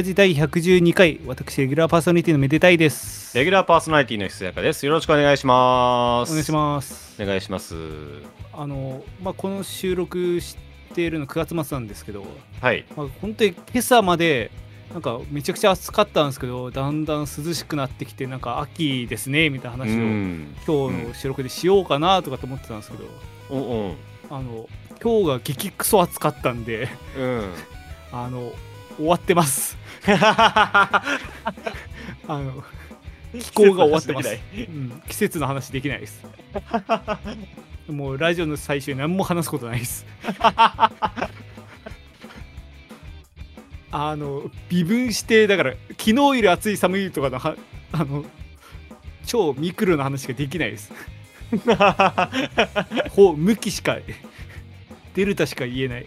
[0.00, 3.36] ラジ第112回、私、レギュラーパーソナリティのめでたいです。
[3.36, 4.86] レギュラーパーソナリティのひすやかです。
[4.86, 6.30] よろしくお願いします。
[6.30, 7.22] お願いします。
[7.22, 7.74] お願いします。
[8.54, 10.56] あの、まあ、この収録し
[10.94, 12.24] ているの9月末なんですけど、
[12.62, 12.86] はい。
[12.96, 14.50] まあ、本当に今朝まで、
[14.94, 20.56] なんかめちゃくちゃ暑かったんですけど、だんだん涼しくなってきて、なんか秋ですね、みたいな話を、ん。
[20.66, 23.04] 今日の収録でしようかなとかと思ってたんですけど、
[23.50, 23.96] おうん。
[24.30, 24.66] あの、
[25.02, 26.88] 今日が激クソ暑かったんで、
[27.18, 27.52] うん。
[28.12, 28.50] あの、
[28.96, 29.79] 終わってます。
[30.06, 31.02] あ
[32.28, 32.64] の、
[33.38, 36.26] 気候が終わってますうん、季節の話できないです。
[37.88, 40.06] もうラジオの最初に何も話すことないです。
[43.92, 47.56] あの微分してだから昨日より暑い寒いとかのは
[47.90, 48.24] あの
[49.26, 50.92] 超ミクロな話ができないです。
[53.10, 53.98] ほう向きしか
[55.14, 56.06] デルタしか言えない。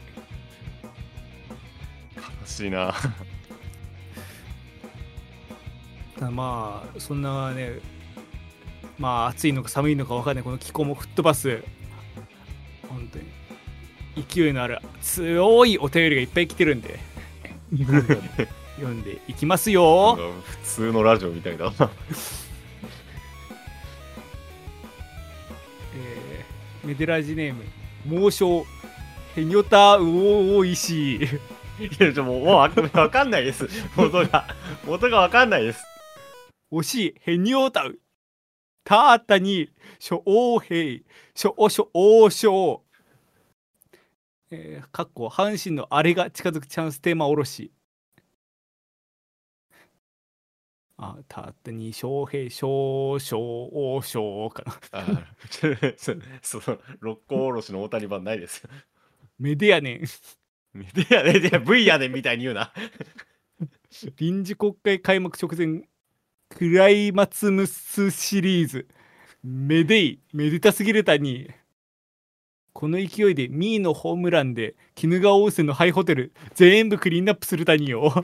[2.41, 2.95] 悲しいな。
[6.15, 7.79] ただまあそんなね
[8.97, 11.63] まあ暑いのか寒いのか分かんないこの気候も吹っ飛ばす
[12.87, 13.25] 本当に
[14.27, 16.99] 勢いのある強いお便りがいっぱい来てるんで
[18.77, 21.71] 読んでいきますよ普通のラジオみたいだな。
[25.95, 27.63] えーメデラジネーム
[28.05, 28.65] 猛暑
[29.35, 30.05] ヘニョタウ
[30.57, 31.39] オイシー
[31.79, 33.67] いや、ちょもう、もうわわかんないです。
[33.95, 34.45] 元が。
[34.85, 35.83] 元がわかんないです。
[36.73, 37.99] 惜しいヘニョタウ
[38.83, 41.03] タータに諸王兵
[41.35, 42.83] 諸王諸王将
[44.49, 47.71] えー、かっこ阪神のあれが近づくチャンステーマおろし。
[50.97, 54.99] あたったに将兵少将王将かな。
[54.99, 55.27] あ
[55.97, 56.13] そ
[56.61, 58.69] その、六甲おろしの大谷版ないですよ。
[59.39, 60.01] メディアネン
[60.73, 62.71] メディアね、いや V やねんみたいに言うな。
[64.17, 65.83] 臨時国会開幕直前
[66.55, 68.87] クライマツムスシリーズ。
[69.43, 71.49] メデイめでたすぎるたに
[72.71, 78.23] この勢いでミーのホームランで鬼怒川温泉のハイホテル全部クリーンアップするたによ。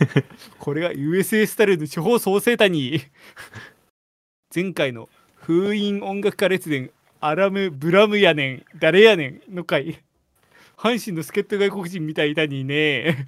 [0.60, 3.00] これが USA スタイルの地方創生たに
[4.54, 10.00] 前回の封印音楽家列伝アラム・ブラムやねん誰やねんの回。
[10.76, 13.26] 阪神の助っ人外国人みたいだにね。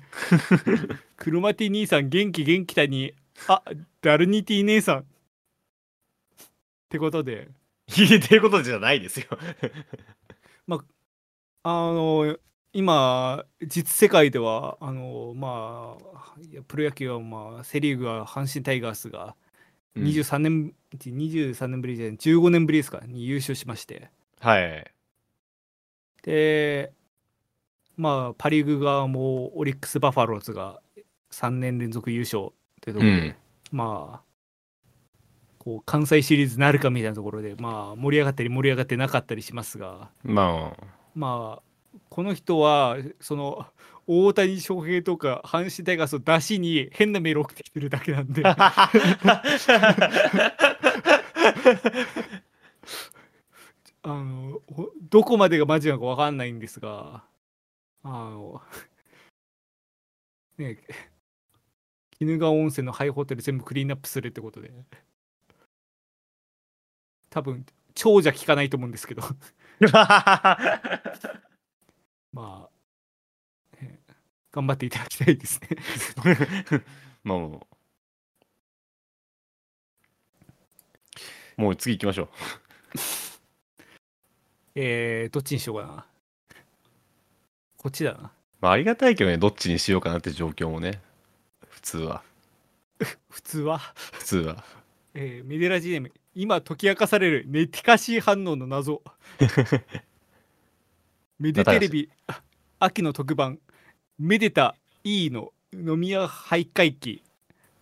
[1.16, 3.14] クロマティ兄さん元気元気だに
[3.48, 3.62] あ
[4.00, 4.98] ダルニティ姉さん。
[5.00, 5.04] っ
[6.88, 7.48] てことで。
[7.96, 9.26] 言ってることじゃないですよ。
[11.64, 12.38] あの
[12.72, 19.36] 今実世界ではあのまあいやプロ野球はまあセ・リーグは阪神タイガースが
[19.94, 20.04] うん。
[20.04, 24.10] 23年、23年ぶりじゃない15年ぶりですかに優勝しまして。
[24.40, 24.90] はい。
[26.22, 26.92] で
[27.96, 30.80] まあパ・リーグ側もオリックス・バファローズが
[31.30, 33.34] 3年連続優勝ってところで、うん
[33.70, 34.32] まあ
[35.58, 40.84] こう関西シリーズなるかみたいなところでまあ盛り上がったり盛り上がってなかったりしますがまあ。
[41.14, 41.62] まあ
[42.08, 43.66] この人はその
[44.06, 48.90] 大谷翔平とか阪神タイガースを出しに変なメール送ってきてるだけなんであ
[54.04, 57.22] のほどこまでがマジなのか分かんないんですが
[58.02, 58.60] あの
[60.58, 60.78] ね
[62.22, 64.70] 鬼怒川温泉のハイホテル全部クリーンアップするってことで
[67.30, 69.22] 多分長者聞かないと思うんですけど
[72.32, 72.70] まあ、
[73.80, 74.00] ね
[74.52, 75.68] 頑張っていただきたいですね
[77.24, 77.66] まあも
[81.58, 81.60] う。
[81.60, 82.28] もう次行きましょう。
[84.74, 86.06] えー、どっちにしようかな
[87.76, 91.02] こっちだなまあありがたいけどね、どっちにしようかなって状況もね。
[91.82, 92.22] 普通は。
[93.28, 93.78] 普通は？
[94.12, 94.64] 普通は。
[95.14, 96.12] えーメデラジネーム。
[96.34, 99.02] 今解き明かされるネティカシー反応の謎。
[101.38, 102.40] メデテレビあ
[102.78, 103.58] 秋の特番。
[104.18, 107.22] メデタ E の飲み屋徘徊期。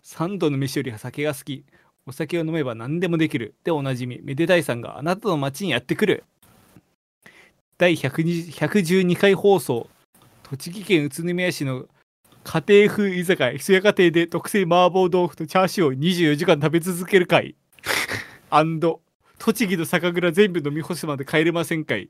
[0.03, 1.63] 3度の飯より酒が好き。
[2.07, 3.53] お酒を飲めば何でもできる。
[3.63, 4.19] でおなじみ。
[4.23, 6.23] めでたいさんがあなたの街にやってくる。
[7.77, 9.87] 第120 112回放送。
[10.43, 11.87] 栃木県宇都宮市の
[12.43, 17.55] 家庭風居酒屋ひそや家庭で特製麻婆豆腐とチャーシューを24時間食べ続ける会。
[18.49, 19.01] アンド。
[19.37, 22.09] 栃木の酒蔵全部飲み干すまで帰れませんかい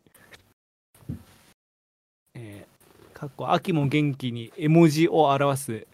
[2.33, 5.87] えー、かっこ秋も元気に絵文字を表す。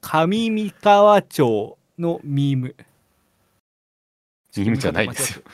[0.00, 2.74] 上三川町のミーム。
[4.56, 5.44] ミームじゃないですよ。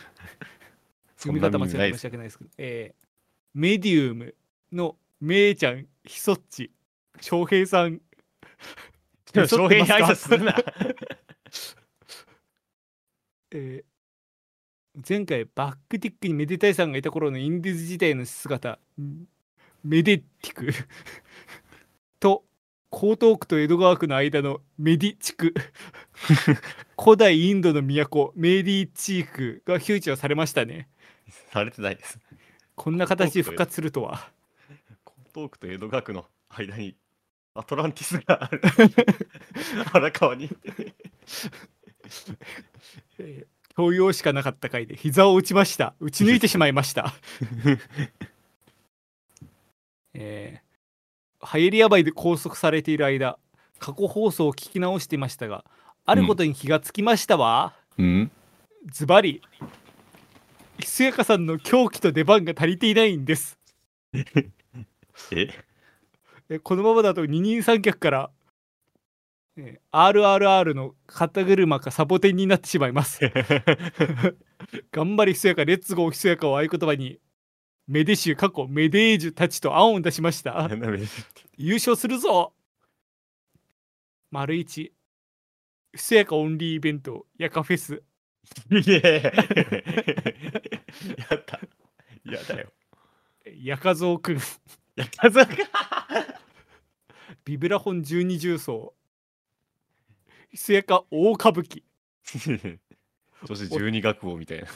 [1.19, 3.09] 読み方間違って申し訳ないですけど、えー
[3.55, 4.35] メディウム
[4.73, 6.71] のめいちゃんひそっち
[7.21, 8.01] 翔平さん。
[9.35, 10.57] え翔平に挨拶するな。
[13.53, 13.89] えー
[15.09, 18.81] 前回バックティックにメデタイさんがいた頃のインディーズ時代の姿。
[19.01, 19.29] ん
[19.85, 20.73] メデティク
[22.19, 22.45] と
[22.93, 25.55] 江東区と江戸川区の間のメディ地区
[27.01, 30.89] 古代インドの都メディ地区がフューチャーされましたね。
[31.53, 32.19] されてないです。
[32.75, 34.33] こんな形で復活するとは。
[34.71, 36.97] 江東区と江戸川区の間に
[37.59, 38.61] アトランティスがある。
[39.93, 40.51] 荒川に。
[43.19, 45.95] えー教養しかなかった回で膝を打ちました。
[46.01, 47.15] 打ち抜いてしまいました。
[50.15, 53.39] えー、ハイエリアバイで拘束されている間
[53.79, 55.65] 過去放送を聞き直していましたが
[56.07, 58.33] あることに気がつきましたわ、うん。
[58.87, 59.43] ズバリ
[60.81, 63.61] ひすやかさんの狂気と出番が足りていないんです。
[65.31, 65.68] え？
[66.51, 68.31] えこのままだと二人三脚から、
[69.57, 73.21] えー RRR の肩車かサボテンになってしまいます。
[74.93, 77.19] 頑張りひそやかレッツゴーひそやかを合言葉に
[77.89, 80.69] メデシュ過去メデージュたちと案を出しました。
[81.57, 82.55] 優勝するぞ。
[84.31, 84.93] 丸一。
[85.93, 88.03] ひそやかオンリーイベントヤカフェス。
[88.71, 89.33] いえ。
[91.31, 91.61] やった。
[92.25, 92.73] やだよ。
[93.57, 94.39] ヤカゾウくん
[94.99, 95.41] やったぞ。
[97.45, 98.95] ビブラホン十二重奏
[100.51, 101.83] ひそやか大歌舞伎
[103.47, 104.67] そして十二学部みたいな。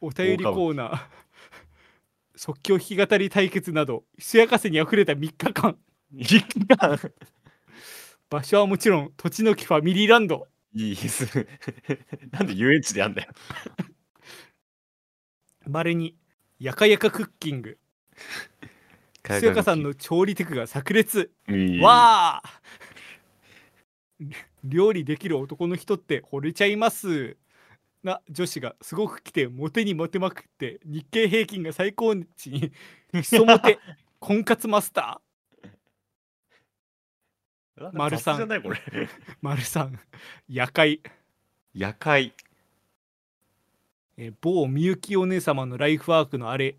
[0.00, 1.00] お便りコーナー
[2.36, 5.76] 即興弾き語り対決などひそやかせにあふれた3日間
[6.14, 7.12] 一貫
[8.30, 11.46] 場所はもちろん土地の木ファミリーランドいいです。
[12.30, 13.32] なんで遊園地でやんだよ。
[15.66, 16.14] まれに
[16.60, 17.78] やかやかクッキング
[19.26, 21.30] ひそやかさんの調理テクが炸裂。
[21.80, 22.60] わあ
[24.64, 27.36] 料理できる男の人って惚れちゃいます。
[28.02, 32.72] な女子がすごく来てモテにモテまくって日経平均が最高値に。
[33.12, 33.78] ひそモテ。
[34.20, 35.20] 婚活マスタ
[37.76, 38.48] なんか丸さん。
[39.40, 39.98] 丸さん。
[40.48, 41.00] 夜会。
[41.72, 42.34] 夜会。
[44.16, 46.76] えー某みゆきお姉様のライフワークのあれ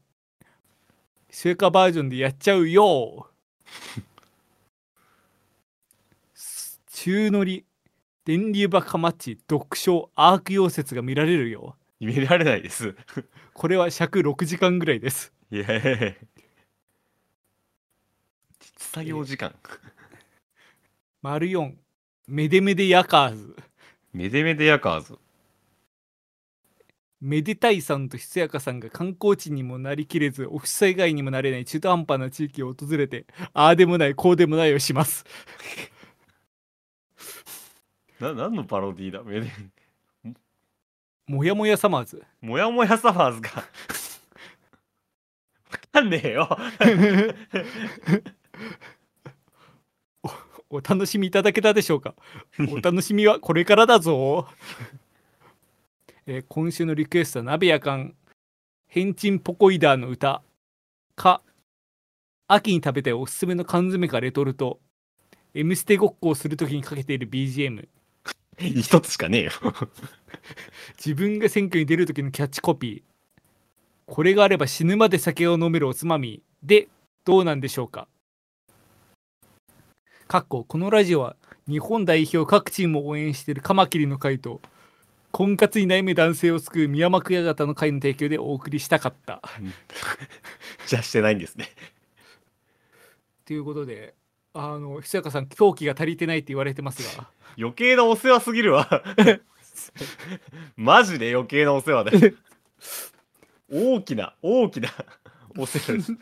[1.30, 3.30] ひそやかバージョンでやっちゃうよ。
[6.34, 7.66] す中乗り
[8.26, 11.76] 電流爆破マッチ読書アーク溶接が見られるよ。
[12.00, 12.96] 見られないです。
[13.54, 15.31] これは尺6時間ぐらいです。
[15.52, 16.14] いやいやいや。
[18.60, 19.56] 実作業時間。
[21.22, 21.74] 丸4
[22.28, 23.56] メデメデヤカーズ。
[24.14, 25.18] メデメデヤカーズ。
[27.21, 35.25] メデタイさんとひそやかさんが観光地にもなりきれずオフィス以外にもなれない中途半端な地域を訪れてああでもないこうでもないをします。
[38.19, 39.21] な、何のパロディだ？
[39.24, 39.51] メデ
[41.27, 42.24] もやもやサマーズ。
[42.42, 43.50] もやもやサマーズが。
[43.51, 43.63] わ
[45.91, 46.58] かんねえよ。
[50.72, 52.15] お楽しみいただけたでしょうか？
[52.72, 54.48] お楽しみはこれからだぞ、
[56.31, 58.13] えー今週のリクエストは鍋やかん。
[58.86, 60.43] ヘンチンポコイダーの歌。
[61.15, 61.41] か
[62.48, 64.79] 秋に食べたいおすすめの缶詰かレトルト。
[65.55, 67.88] M ステごっこをするときにかけている BGM
[68.59, 69.51] 一つしかねえよ。
[71.03, 73.01] 自分が選挙に出る時のキャッチコピー。
[74.05, 76.43] これがあれば死ぬまで酒を飲めるおつまみ。
[76.62, 76.89] で
[77.25, 78.07] どうなんでしょうか。
[80.27, 81.36] かっここのラジオは
[81.67, 84.62] 日本代表各チームを応援しているカマキリの会と
[85.31, 89.41] 婚活に悩む男性を救う宮間クヤ型の会の提供でお送りしたかった
[90.88, 91.69] じゃあしてないんですね。
[93.45, 94.15] ということで
[94.53, 99.03] あのひそやかさん狂気が足りてないって言われてますが余計なお世話すぎるわ。
[100.75, 102.33] マジで余計なお世話だよ。
[103.71, 104.89] 大きな、大きな
[105.57, 106.13] お世話です。
[106.13, 106.15] っ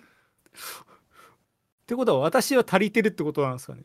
[1.88, 3.84] てことは私は足りてるってことなんですかね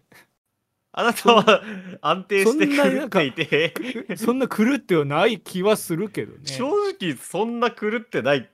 [0.94, 1.62] あなたは
[2.02, 3.74] 安定して狂っていて、
[4.16, 6.68] そんな狂ってはない気はするけどね正
[7.00, 8.48] 直そんな狂ってない。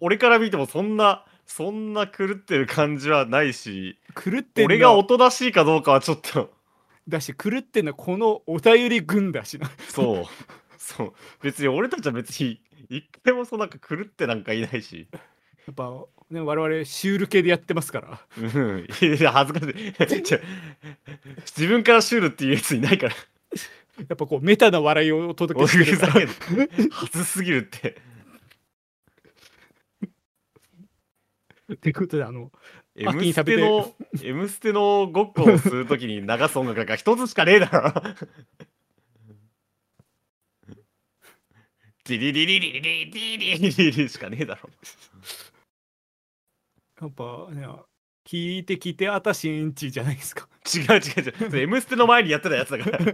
[0.00, 6.50] 俺から見てもそんな、そんな狂ってる感じはないし、狂って俺がおとなしいかどうかはちょっと、
[7.08, 10.24] だし狂ってんのはこのお便り軍だしなそう。
[10.78, 11.12] そう。
[11.42, 12.60] 別に俺たちは別に
[12.90, 15.08] 一回もそうなんか狂ってなんかいないし。
[15.66, 15.90] やっぱ
[16.30, 18.86] ね我々シュール系でやってますからうん。
[19.00, 20.22] いや、恥ずかしい。
[20.22, 20.38] ちょ
[21.56, 23.14] 自分からシュールっていうやついないから。
[23.98, 28.00] やっぱこうメタな笑いをお届おけしてるからふざけんなはずすぎるって。
[31.74, 32.50] ってことであの
[32.94, 37.92] M ス秋に食べてテの、M ステのごっこをするときに流す音楽が一つしかねえだろ。
[42.04, 44.68] ディリリリリリリリリリリリしかねえだろ。
[47.02, 47.66] やっぱね
[48.24, 51.50] 聞いて聞いてあたしんちじゃないですか違う違う違う。
[51.50, 52.98] それ M ステの前にやってたやつだから。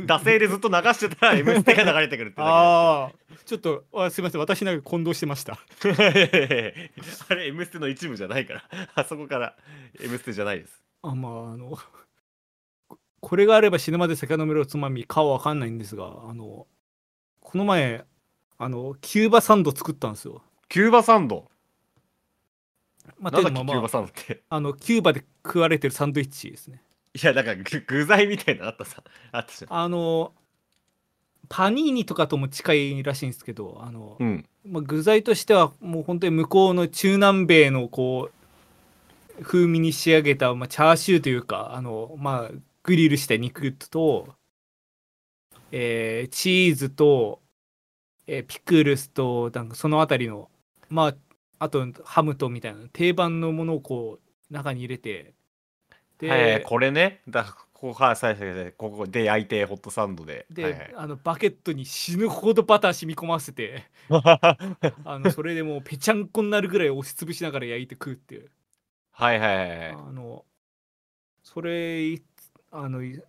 [0.00, 3.12] 惰性でずっと流してたら M ステが流れてくるってだああ
[3.46, 5.54] ちょっとあすいません私なんか混同してました
[7.30, 8.64] あれ M ステの一部じゃないから。
[8.94, 9.56] あそこから
[10.00, 10.82] M ステじゃないです。
[11.02, 11.78] あまああの
[12.88, 16.66] ここれがあれば死ぬまで酒飲めるおつまみかはわかんないんですがあの
[17.40, 18.04] この前
[18.58, 21.50] あのキューバサンド作ったんですよキューバサンド。
[23.18, 24.42] まあなんだっけ、キューバサンドって。
[24.48, 26.82] あのキューバで食われてるサンドイッチですね
[27.14, 29.02] いや、だから具具材みたいなのあったさ。
[29.32, 29.78] あったじゃん。
[29.78, 30.32] あの
[31.48, 34.46] パニーニとかとも近いらしいんですけどあの、うん。
[34.66, 38.28] まあ、具材としてはもう本当に向こうの中南米のこ
[39.40, 42.50] う風味に仕上げた、まあ、チャーシューというかあの、まあ、
[42.82, 44.34] グリルした肉と、
[45.72, 47.40] えーチーズと、
[48.26, 50.50] えーピクルスとなんかそのあたりの
[50.88, 51.14] まあ
[51.58, 55.34] あとハムとみたいな定番のものをこう中に入れて
[56.18, 57.20] で,、はいはい、これね。
[57.28, 60.46] だここはい最初でここで焼いてホットサンドで。
[60.50, 68.50] で、はいはいあのバケットに死ぬほどバター染み込ませて あのそれでもうぺちゃんこになるぐらい押しつぶしながら焼いて食うっていう。
[69.12, 69.88] はいはいはいはい。
[69.90, 70.44] あの
[71.42, 72.22] それい
[72.70, 73.20] あのい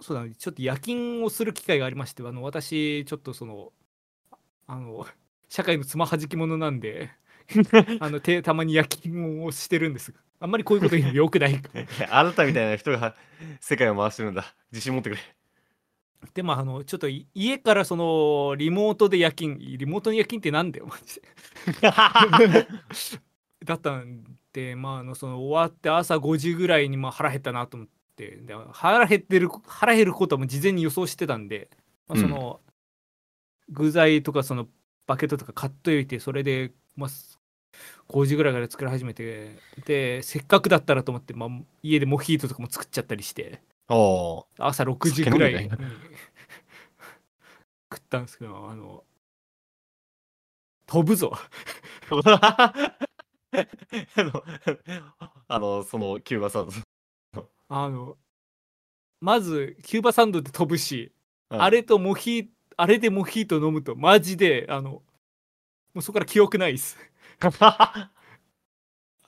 [0.00, 3.72] そうだねちょっと夜勤をする機会がありましてあの私ちょっとその
[4.66, 5.06] あの
[5.52, 7.10] 社会のつまはじき者なんで
[8.00, 11.62] あのてたまに夜勤をしてるんですあんまりこういうこと言うのよくない。
[12.10, 13.14] あなたみたいな人が
[13.60, 14.56] 世界を回してるんだ。
[14.72, 15.22] 自信持ってくれ。
[16.32, 19.56] でもあのちょっとい家からそのリモートで夜勤。
[19.60, 22.66] リモートの夜勤ってなんだよマジで。
[23.64, 28.30] だったんでまああのその終わって朝5時ぐらいにまあ腹減ったなと思って。
[28.36, 31.68] で腹減ってる腹減ることはもう事前に予想してたんで、
[32.08, 32.60] まあ、その、
[33.68, 34.66] 具材とかその
[35.12, 37.10] バケットとか買っといてそれで、まあ、
[38.08, 41.48] 5時ぐらいから作り始めてでせっかくだったらと思って、まあ、
[41.82, 43.60] 家でモヒートとかも作っちゃったりして
[44.58, 45.76] 朝6時ぐらいに食
[47.98, 49.04] ったんですけどあの
[50.86, 51.32] 飛ぶぞ。
[52.10, 52.72] あ
[54.22, 54.44] の、
[55.48, 56.68] あの、そのキューバサン
[57.34, 57.48] ド。
[57.68, 58.18] あの
[59.22, 61.12] まずキューバサンドで飛ぶし、
[61.50, 61.62] うん。
[61.62, 65.02] あれとモヒーあれでモヒート飲むとマジであのも
[65.96, 66.96] うそこから記憶ないです。
[67.60, 68.10] あ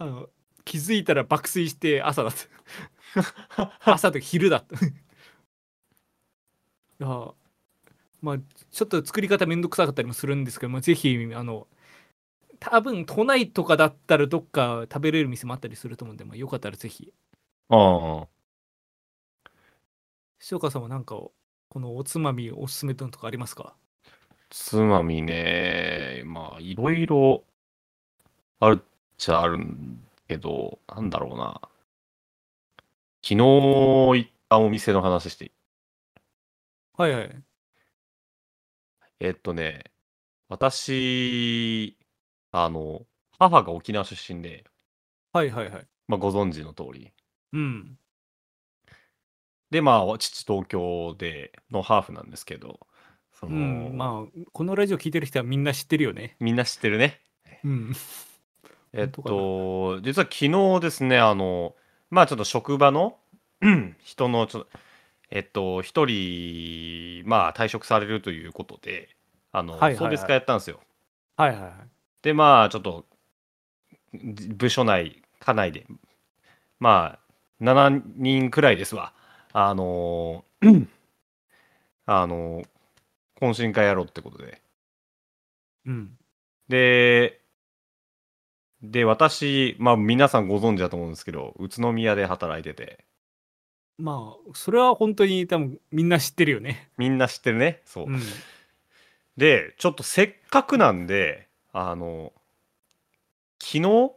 [0.00, 0.28] の
[0.64, 3.80] 気づいたら爆睡して朝だった。
[3.84, 4.76] 朝と昼だった。
[4.86, 4.90] い
[6.98, 7.34] や
[8.22, 8.38] まあ
[8.70, 11.68] ちょっと作り方めんどくさかったりもするんですけど、まあ、ぜひあの
[12.60, 17.12] 多分都内とかだったらどっか食べれる店もあったりすると思うんで、まあ、よかったらぜひ。
[17.70, 18.26] うん
[20.50, 21.16] 塩川さんはなんか
[21.75, 23.75] このおつまみおすすめのとかありますか？
[24.49, 27.43] つまみね、まあ、いろいろ
[28.61, 28.83] あるっ
[29.19, 31.61] ちゃあるんけど、なんだろうな。
[33.25, 35.52] 昨日行ったお店の話していい？
[36.97, 37.43] はいはい。
[39.19, 39.90] えっとね、
[40.49, 41.99] 私、
[42.52, 43.02] あの、
[43.37, 44.64] 母が沖縄出身で、
[45.33, 45.87] はいはいはい。
[46.07, 47.11] まあ、ご存知の通り。
[47.52, 47.99] うん
[49.75, 52.78] で、まあ、父東京でのハーフなんですけど、
[53.33, 57.21] その、うんまあこのラジオ聞いてる人はみんな知ってるよねみんな知ってるね。
[57.64, 57.93] うん
[58.93, 61.75] えっと、実は昨日ですね、あの、
[62.09, 63.16] まあちょっと職場の
[63.62, 64.69] う ん人のちょっと、
[65.33, 69.09] えっと、一人、まあ退職されるということで、
[69.50, 70.78] あの、はいはいはい送別会やったんですよ。
[71.37, 71.73] はいはいはい
[72.23, 73.07] で、まあちょっと、
[74.14, 75.85] じ部署内、課内で、
[76.78, 77.25] まあ
[77.61, 79.12] 7人くらいですわ。
[79.56, 80.44] あの、
[82.06, 82.62] あの、
[83.40, 84.61] 懇親会やろうってことで。
[85.87, 86.18] うん
[86.68, 87.40] で、
[88.82, 93.04] で、私、まあ皆さんご存知だと思うんですけど、宇都宮で働いてて、
[93.96, 97.80] まあそれは本当に多分みんな知ってるよねみんな知ってるね？
[97.84, 98.06] そう。
[98.06, 98.20] うん
[99.37, 102.32] で、ちょっとせっかくなんで、あの、
[103.61, 104.12] 昨日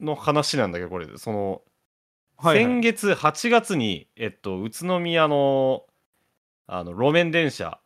[0.00, 1.62] の話なんだけど、これ、その、
[2.42, 5.84] はいはい先月8月に、えっと、宇都宮の
[6.66, 7.78] あの路面電車、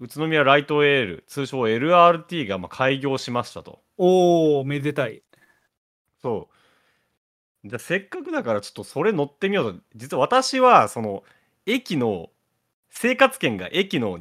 [0.00, 3.80] 宇都宮ライトエール、通称 LRT がまあ開業しましたと。
[3.98, 5.22] おおめでたい
[6.22, 6.48] そ
[7.64, 7.68] う。
[7.68, 9.80] じゃあせっかくだからちょっとそれ乗ってみようと。
[9.94, 11.22] 実は私はその
[11.66, 12.30] 駅の
[12.90, 14.18] 生活圏が駅の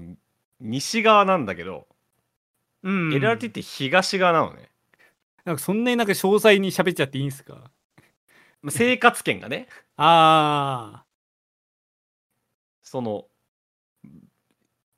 [0.60, 1.88] 西側なんだけど、
[2.84, 4.70] うん LRT って東側なのね。
[5.46, 7.72] なんかそんなになんか詳細に喋っちゃっていいんですか？
[8.70, 11.06] 生活圏がね、あ
[12.84, 13.26] その、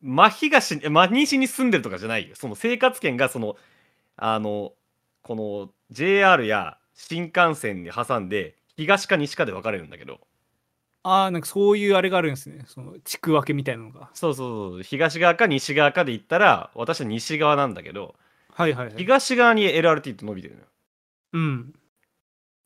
[0.01, 2.35] 真東、え真西に住んでるとかじゃないよ。
[2.35, 3.55] その生活圏が、その、
[4.17, 4.73] あの、
[5.23, 10.19] この JR や新幹線に挟んで、東か西かで分かれるんだけど、
[11.03, 12.65] あ、ああ、なんかそういうあれがあるんですね。
[12.67, 14.09] その地区分けみたいなのが。
[14.13, 18.15] そうそうそう、東側か西側かで言ったら、私は西側なんだけど、
[18.51, 18.95] はいはいはい。
[18.97, 20.67] 東側に LRT って伸びてるのよ。
[21.33, 21.73] うん。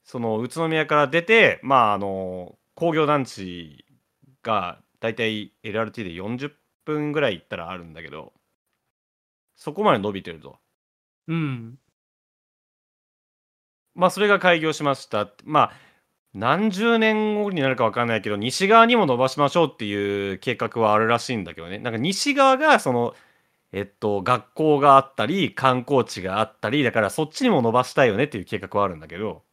[0.08, 3.86] その宇都宮から出て、まあ、あの工業団地
[4.42, 6.52] がだいたい LRT で40
[6.86, 8.34] 分ぐらい行ったらあるんだけど
[9.58, 10.58] そこまで伸びてると
[11.28, 11.78] うん。
[13.96, 15.30] まあそれが開業しました。
[15.44, 15.72] まあ
[16.34, 21.80] 何十年後になるか分かんないけど西側にも伸ばしましょうっていう計画はあるらしいんだけどね。
[21.80, 23.16] なんか西側がその
[23.74, 29.44] えっと学校があったり観光地があったりだからそっちにも伸ばしたいよねっていう計画はあるんだけど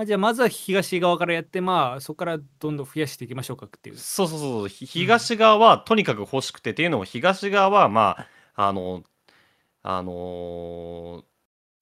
[0.00, 3.96] あじゃあまずは東側からやってまあそこからどんどん増やしていきましょうかっていう。
[3.96, 8.16] そうそうそうひ東側はとにかく欲しくてっていうのも東側はま
[8.54, 9.02] ああの
[9.82, 11.24] あのー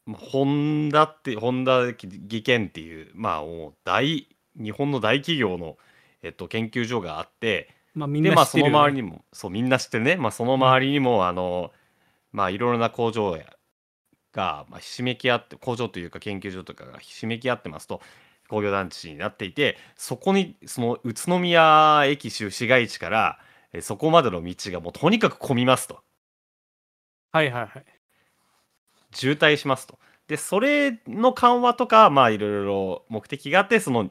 [0.07, 3.43] まあホンダってホンダ技研っていうまあ
[3.85, 5.77] 大日本の大企業の、
[6.23, 8.79] えっと、研究所があってまあみんでまあそのな知ってるよ、ね。
[8.79, 11.71] 周りにもそうみんな知ってるね、まあ、その周りにも、あの
[12.33, 13.45] まあいろいろな工場や
[14.37, 18.01] が、まあ、ひしめき合って工場というか研究所とかがひしめき合ってますと
[18.49, 23.39] 工業団地になっていてそこにその宇都宮駅周市街地から
[23.73, 26.01] えそこまでの道がもうとにかく混みますと
[27.33, 27.85] はいはいはい。
[29.13, 34.11] 渋滞しますとでそれの緩和とかまあいろいろ目的があってその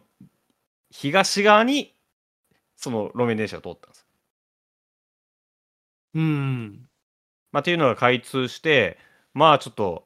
[0.91, 1.93] 東側に
[2.78, 4.06] その路面電車が通ったんです
[6.13, 6.89] うん。
[7.54, 9.00] まあ、っていうのが開通して
[9.34, 10.05] まあちょっと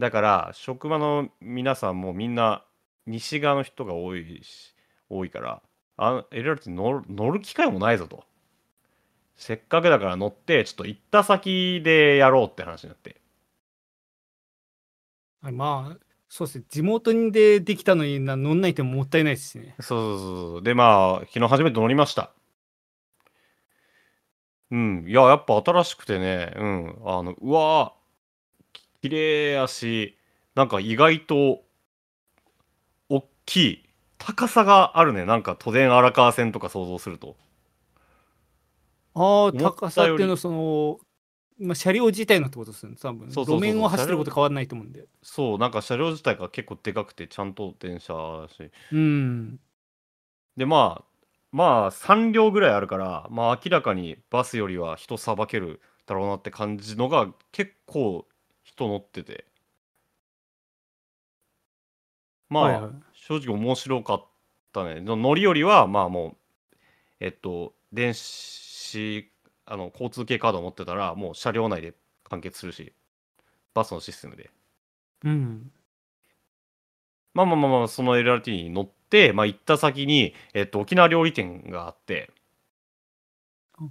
[0.00, 2.64] だから職場の皆さんもみんな
[3.06, 4.74] 西側の人が多いし
[5.10, 5.62] 多いから
[5.98, 8.24] あ LRT 乗る乗る機会もないぞと。
[9.36, 13.20] せっかくだから乗ってちょっと行った先でやろうって話になって。
[15.42, 15.96] はいまあ
[16.30, 16.64] そうですね。
[16.70, 19.74] 地元にでできたのにな乗んないってもったいないですしね。
[19.80, 22.32] そうそうそうでまあ昨日初めて乗りました。
[24.70, 25.04] うん。
[25.06, 26.54] いややっぱ新しくてね。
[26.56, 26.98] うん。
[27.04, 27.92] あのうわ
[29.02, 30.16] 綺麗やし
[30.54, 31.62] なんか意外と
[33.08, 33.84] 大きい
[34.18, 35.24] 高さがあるね。
[35.24, 37.36] なんか都電荒川線とか想像すると。
[39.14, 40.98] ああ、高さっていうのはその、
[41.58, 42.96] まあ、車両自体のってことですね。
[43.00, 43.66] 多分そうそうそうそう。
[43.66, 45.06] 路面を走ってること変わらないと思うんで。
[45.22, 45.58] そう。
[45.58, 48.70] なんか車両自体が結構でかくてちゃんと電車だし。
[48.92, 49.58] うん。
[50.56, 51.04] でまあ
[51.52, 58.26] まあ3両ぐらいあるからまあ明らかにバスよりは人さばけるだろうなって感じのが結構
[58.80, 59.44] 人乗ってて。
[62.48, 62.92] まあ、はいはい。
[63.12, 64.24] 正直面白かっ
[64.72, 65.00] たね。
[65.00, 66.36] の乗りよりはまあも
[66.72, 66.74] う
[67.20, 69.30] えっと電子
[69.66, 72.92] あの交通系カードを持ってたらもう車両内で完結するし
[73.74, 74.50] バスのシステムで。
[75.24, 75.70] うん。
[77.34, 82.30] まあまあまあまあその LRT に乗って、まあ、行った先に、えっと、沖縄料理店があって。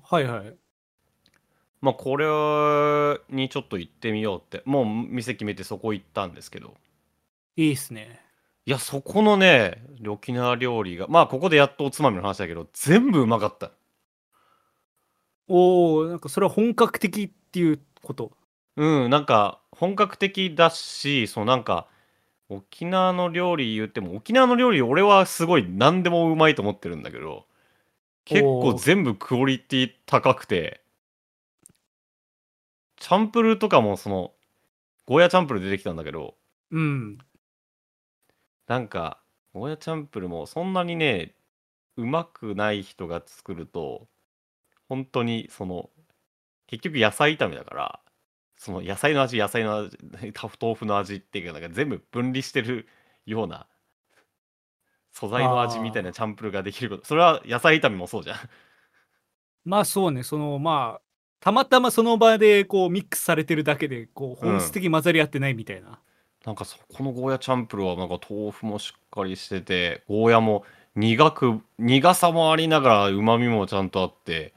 [0.03, 0.57] はいはい。
[1.81, 2.25] まあこれ
[3.35, 6.75] にちょっと行ってみようってもう店決めてそこ行ったんですけど
[7.55, 8.21] いいっすね。
[8.65, 13.71] いやそこのね沖縄料理がまあここでやっとおつまみの話だけど全部うまかった
[15.47, 18.31] おおなんかそれは本格的っていうこと？
[18.75, 21.87] うんなんか本格的だしそのなんか
[22.49, 27.45] 沖縄の料理言っても沖縄の料理俺はすごい何でもうまいと思ってるんだけど
[28.25, 30.81] 結構全部クオリティ高くて
[32.99, 34.31] チャンプルーとかもその
[35.05, 36.35] ゴーヤチャンプルー出てきたんだけど
[36.71, 37.17] うん。
[38.67, 39.19] なんか
[39.53, 41.35] ゴーヤチャンプルーもそんなにね
[41.97, 44.07] うまくない人が作ると
[44.87, 45.89] 本当にその
[46.67, 47.99] 結局野菜炒めだから
[48.57, 49.97] その野菜の味野菜の味
[50.61, 52.87] 豆腐の味っていうかなんか全部分離してる
[53.25, 53.67] ような
[55.11, 57.05] 素材の味みたいなチャンプルーができること。
[57.05, 58.37] それは野菜炒めもそうじゃん。
[59.65, 61.01] まあそうね、そのまあ、
[61.39, 65.99] たまたまその場でこうミックスされてるだけで、こううん本質的に混ざり合ってないみたいな。
[66.45, 70.63] なんかそこのゴーヤチャンプルーはなんか豆腐もしっかりしててゴーヤも
[70.95, 74.53] 苦く苦さもありながらうまみもちゃんとあって。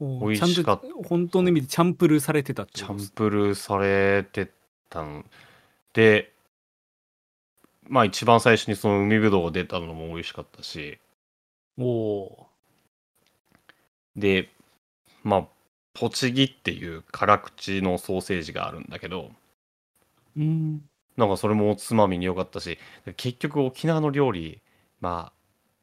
[0.00, 4.50] 美味しかっちゃんと本当の意味でチャンプルーされてたチャンプルーされて
[4.88, 5.24] たの。
[5.92, 6.32] で
[7.88, 10.98] まあ一番最初にその海ぶどうが出たのも美味しかったし。
[11.78, 12.47] おお
[14.18, 14.50] で
[15.22, 15.48] まあ
[15.94, 19.30] 栃木っていう辛口のソーセージがあるんだけど
[20.36, 20.82] うん。
[21.16, 22.78] なんかそれもおつまみに良かったし
[23.16, 24.62] 結局沖縄の料理
[25.00, 25.38] まあ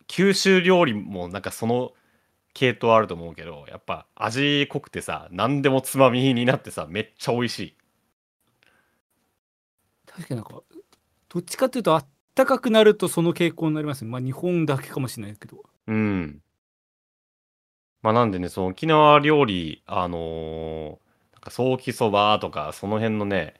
[0.08, 1.92] 九州料理もなんかその
[2.54, 7.76] 系統あると思うけどやっぱ味濃くてさ何でもつまみになってさめっちゃ美味しい。
[10.08, 10.64] 確かになんか
[11.28, 14.12] どっちかっていうとあったかくなるとその傾向になりますね。
[14.12, 15.64] まあ日本だけかもしれないけど。
[15.88, 16.42] うん
[18.06, 20.90] まあなんでねその沖縄料理あのー
[21.34, 23.56] なんかソーキそばとかその辺のね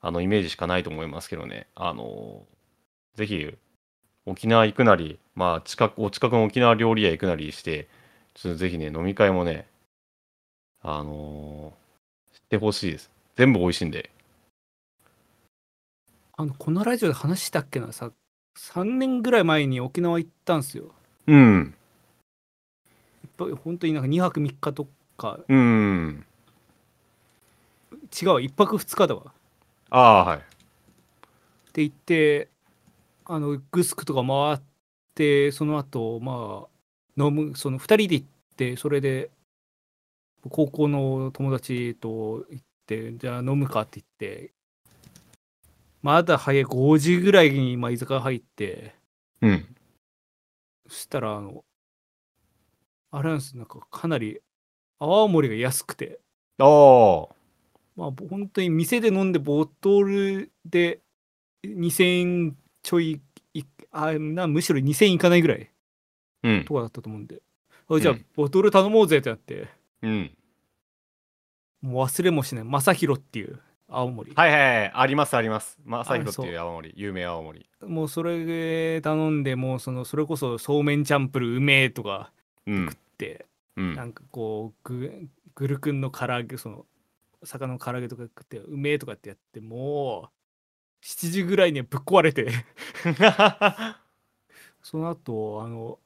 [0.00, 1.66] あのイメージしかないと思いますけどね。
[1.74, 3.54] あのーぜひ
[4.26, 7.88] 沖縄行くなりまあ近くお近くの沖縄料理屋行くなりして
[8.34, 9.66] ちょっとぜひね飲み会もね
[10.82, 13.10] あのー知ってほしいです。
[13.36, 14.10] 全部美味しいんで。
[16.38, 18.12] あのこのラジオで話したっけなさ
[18.56, 20.94] 3年ぐらい前に沖縄行ったんですよ。
[21.26, 21.74] うん
[23.46, 25.38] 本当になんか2泊3日とか。
[25.48, 26.24] うん。
[28.20, 29.32] 違うわ1泊2日だわ。
[29.90, 30.38] ああはい。
[30.38, 30.40] っ
[31.72, 32.48] て言って
[33.24, 34.60] あのグスクとか回っ
[35.14, 38.26] てその後まあ飲むその2人で行っ
[38.56, 39.30] てそれで
[40.48, 44.52] 高校の友達と行ってじゃあ飲むかって言って。
[46.02, 48.94] まだ早い5時ぐらいにまあ居酒屋入って。
[49.42, 49.76] うん。
[50.88, 51.62] そしたらあの
[53.10, 54.40] あれなんですなんかかなり
[54.98, 56.20] 泡盛が安くて。
[56.58, 57.28] ああ
[57.96, 61.00] まあ本当に店で飲んでボトルで
[61.64, 63.20] 2000円ちょい
[63.54, 65.70] いあなむしろ2000円いかないぐらい
[66.42, 66.64] うん。
[66.64, 67.42] とかだったと思うんで。
[67.88, 68.26] あじゃあうん。
[68.36, 69.68] ボトル頼もうぜってなって。
[70.02, 70.30] うん。
[71.82, 72.64] もう忘れもしない。
[72.64, 75.78] 正弘っていう青森、はいはいはいありますあります。
[75.84, 76.92] まさひろっていう青森。
[76.96, 77.68] 有名青森。
[77.86, 82.32] もうそれで頼んでもうそのそれこそそうめんチャンプルうめえとか
[82.70, 83.94] うんってうん。
[83.94, 86.86] なんかこうググルクンの唐揚げその
[87.42, 90.30] 魚の唐揚げとか食ってうめえとかってやっても
[91.02, 92.48] う7時ぐらいにはぶっ壊れて。
[94.82, 95.98] その後あの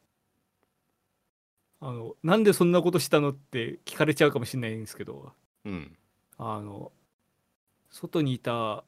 [1.80, 5.32] あのなんでそんなことしたのって聞かれちゃうかもしれないんですけど
[5.64, 5.96] うん。
[6.38, 6.90] あの
[7.90, 8.84] 外にいた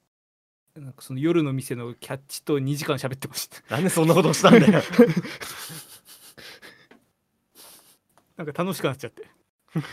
[0.75, 3.77] なんかその夜の店のキャッチと2時間喋ってました。
[3.77, 4.83] なんでそんなことしたんだよ
[8.37, 9.29] なんか楽しくなっちゃって。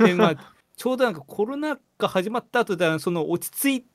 [0.04, 0.36] でまあ
[0.76, 3.86] ちょうどなんかコロナが始まった後でその落ち着い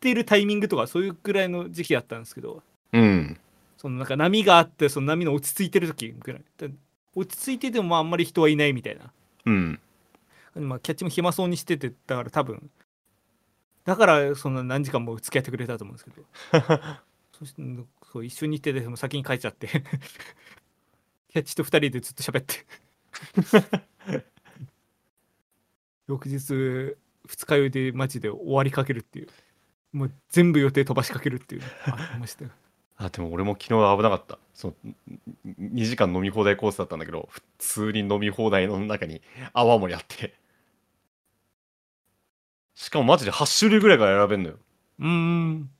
[0.00, 2.62] てるタイミングとかそういうぐらいの時期だったんですけど。
[2.92, 3.38] うん。
[3.78, 6.70] そのなんか波があってその波の落ち着いてる時ぐらいで
[7.14, 9.12] 落ち着いててもまああんまり人はいないみたいな。
[9.46, 9.80] うん。
[10.54, 12.70] まあ、キャッチも暇そうにしててだから多分
[13.84, 16.80] だからそんな何時間も付き合ってくれたと思うんですけど。
[17.38, 17.62] そして
[18.12, 19.68] そう一緒にいてでも先に帰っちゃって。
[21.28, 22.66] キャッチと2人でずっと喋って
[26.08, 26.96] 翌日
[27.26, 29.28] 二日酔いでマジで終わりかけるっていう。
[29.92, 31.62] もう全部予定飛ばしかけるっていう。
[31.86, 32.50] のありましたよ。
[32.96, 34.38] あでも俺も昨日危なかった。
[34.54, 34.74] そう
[35.46, 39.22] 2時間飲み放題コースだったんだけど普通に飲み放題の中に
[39.52, 40.34] 泡盛あって。
[42.74, 44.56] しかもマジで8種類ぐらいから選べんのよ。
[44.98, 45.70] うーん。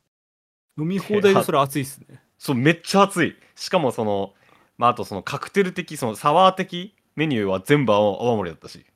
[0.78, 2.22] 飲み放題でそれ熱いっすね。
[2.38, 3.36] そうめっちゃ熱い。
[3.54, 4.34] しかもその
[4.78, 8.86] まああとそのカクテル的そのサワー的メニューは全部泡泡盛だったし。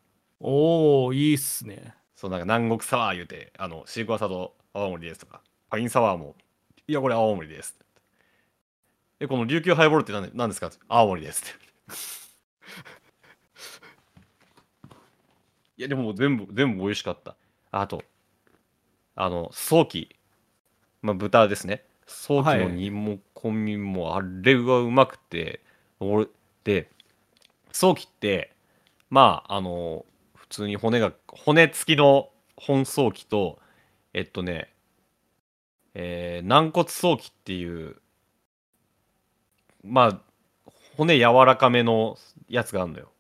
[0.41, 1.95] おおいいっすね。
[2.15, 6.35] そうなんか南国サワー言うてあのシークワーサード泡盛ですとかパインサワーも
[6.89, 7.77] いやこれ泡盛です
[9.21, 10.71] えこの琉球ハイボールって何で何ですか？
[10.89, 11.53] 泡盛ですって。
[15.79, 17.37] いやでも全部全部美味しかった。
[17.71, 18.03] あと
[19.15, 20.17] あの早期
[21.03, 21.85] まあ豚ですね。
[22.07, 25.61] 早期の煮も込みもあれがうまくて、
[26.01, 26.27] 俺
[26.65, 26.91] で
[27.77, 28.55] 早期って
[29.11, 33.61] まああの普通に骨が骨付きの本早期と
[34.15, 34.73] えっとね
[35.95, 37.97] えー軟骨早期っていう
[39.83, 40.21] まあ
[40.97, 42.17] 骨柔らかめの
[42.49, 43.13] やつがあるのよ。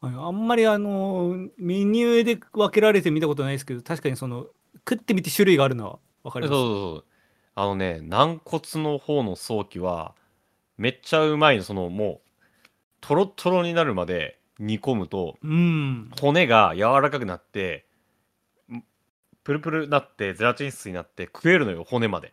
[0.00, 4.46] はいあんまりあのメニューで分けられて見たことないですけど確かにその
[4.78, 6.58] 食ってみて種類があるのは分かります。
[6.58, 7.04] そうそうそう
[7.54, 10.14] あのね軟骨の方の早期は
[10.78, 11.62] めっちゃうまいの。
[11.64, 12.31] そのもう
[13.02, 16.10] トロットロになるまで煮込むとうん。
[16.18, 17.84] 骨が柔らかくなって
[18.72, 18.82] ん
[19.44, 22.32] プルプルなってゼラチン質になって食えるのよ骨まで。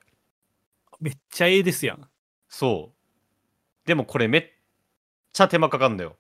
[1.02, 2.08] めっちゃええですやん。
[2.48, 3.88] そう。
[3.88, 4.46] でもこれめっ
[5.34, 6.16] ちゃ手間かかんだよ。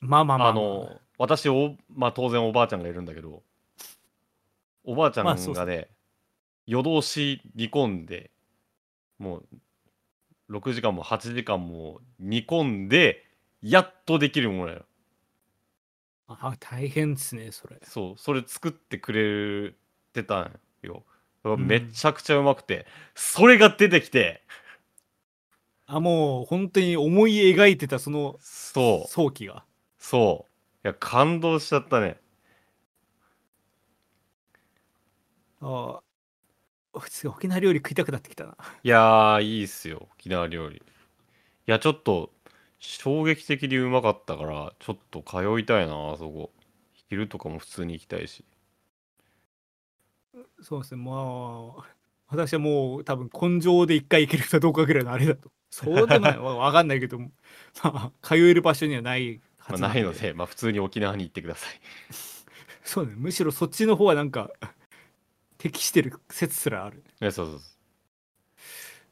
[0.00, 3.42] まあまあまあ、あの私お、まあ、当然おばあちゃんがいるんだけど
[4.82, 5.88] おばあちゃんがね、そう
[6.66, 8.30] 夜通し煮込んで
[9.18, 9.42] も
[10.48, 13.29] う6時間も8時間も煮込んで
[13.62, 14.84] やっとできるものだよ。
[16.28, 17.76] あ大変ですねそれ。
[17.82, 19.74] そうそれ作ってくれ
[20.12, 21.04] てたんよ。
[21.44, 21.66] ん。
[21.66, 24.42] めちゃくちゃうまくて、それが出てきて、
[25.86, 29.64] あもう本当に思い描いてたそのそう、早期が。
[29.98, 30.46] そ
[30.84, 30.88] う。
[30.88, 32.20] いや、感動しちゃったね。
[35.60, 36.00] あ
[36.92, 38.56] あ普通に沖縄料理食いたくなってきたな。
[38.82, 40.76] いやー、いいっすよ、沖縄料理。
[40.76, 40.80] い
[41.66, 42.32] や、ちょっと、
[42.80, 46.50] 衝撃的にうまかったから、ちょっと通いたいな、あそこ。
[47.08, 48.44] 昼とかも普通に行きたいし。
[50.62, 51.84] そうですねまあ
[52.28, 57.28] 私はもう多分根性で一回行けるかどうかぐらいのあれだとそうでもないわ わかんないけどま
[57.82, 61.80] あ通える場所にはないはまあ、ずなんないので、まあ、普通に沖縄に行ってください。
[62.84, 64.50] そうねむしろそっちの方はなんか
[65.58, 67.60] 適してる説すらあるね、そうそうそう。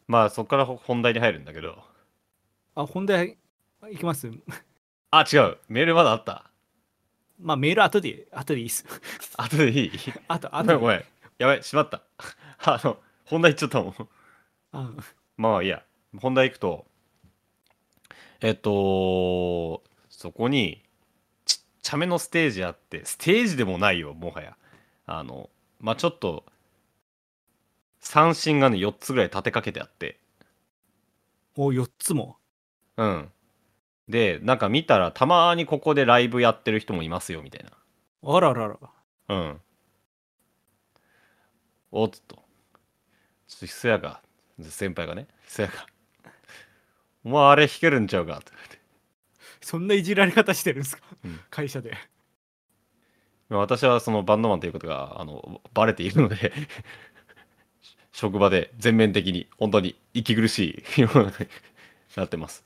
[0.09, 1.85] まあ、そこから本題に入るんだけど。
[2.74, 3.37] あ本題
[3.91, 4.29] いきます
[5.11, 5.59] あ、違う。
[5.69, 6.51] メールまだあった。
[7.41, 8.85] まあメール後で後でいいっす
[9.38, 9.91] 後でいい？
[10.27, 11.05] あとあとごめんごめん。
[11.38, 12.03] やばい、しまった。
[12.64, 14.09] あの、本題言っちゃったもん。
[14.73, 14.93] あ
[15.37, 15.85] まあいいや、
[16.21, 16.87] 本題行くと、
[18.41, 20.85] えっと、そこに
[21.45, 24.57] ちっちゃめのステージあって、ステージでもないよ、もはや。
[25.07, 26.45] あの、まあちょっと、
[28.01, 30.19] 三振がね、4つぐらい立てかけてあって、
[31.55, 32.37] お4つも？
[32.97, 33.33] うん。
[34.09, 37.66] で、なんか見たら、たまにここでライブやってる人もいますよ、みたい
[38.25, 38.90] あらららな。
[39.29, 39.61] うん。
[41.90, 42.37] おっと。
[43.47, 44.21] ちょっと、せやが、
[44.62, 45.87] 先輩がね、せやが、
[47.25, 48.37] お前あれ弾けるんちゃうか？
[48.37, 48.79] って言われて。
[49.61, 51.92] そんないじられ方してるんですか、うん会社で
[53.51, 56.53] 私はそのバンドマンということがあのバレているので
[58.12, 61.51] 職場で全面的に本当に息苦しい世の中に
[62.16, 62.64] なってます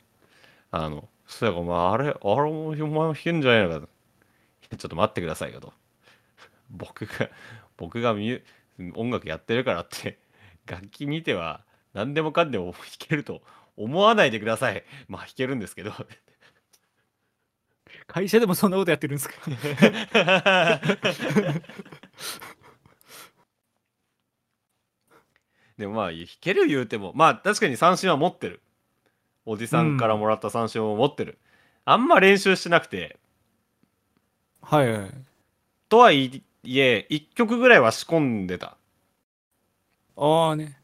[0.71, 3.89] あのそやかお前あれあれお前弾けんじゃないのか
[4.77, 5.73] ちょっと待ってくださいよと。
[6.71, 7.31] 僕が
[7.77, 8.43] 僕がミュ
[8.95, 10.19] 音楽やってるからって
[10.67, 11.65] 楽器見ては
[11.95, 13.43] 何でもかんでも弾けると
[13.77, 14.85] 思わないでください。
[15.09, 15.93] まあ弾けるんですけど。
[18.07, 20.81] 会社でもそんなことやってるんですか？
[25.79, 28.61] でもまあ弾ける言うてもまあ確かに三振は持ってる
[29.45, 31.39] おじさんからもらった三振を持ってる、
[31.85, 33.19] あんま練習してなくて。
[34.61, 35.11] はいはい。
[35.89, 38.77] とはいえ1曲ぐらいは仕込んでた。
[40.17, 40.79] ああね。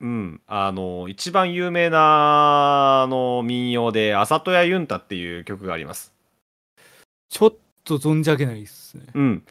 [0.00, 0.40] うん。
[0.46, 6.12] あの一番有名なあの民謡で「あさとやユンタ」っていう曲があります。
[7.28, 9.06] ちょっと存じ上げないですね。
[9.14, 9.44] うん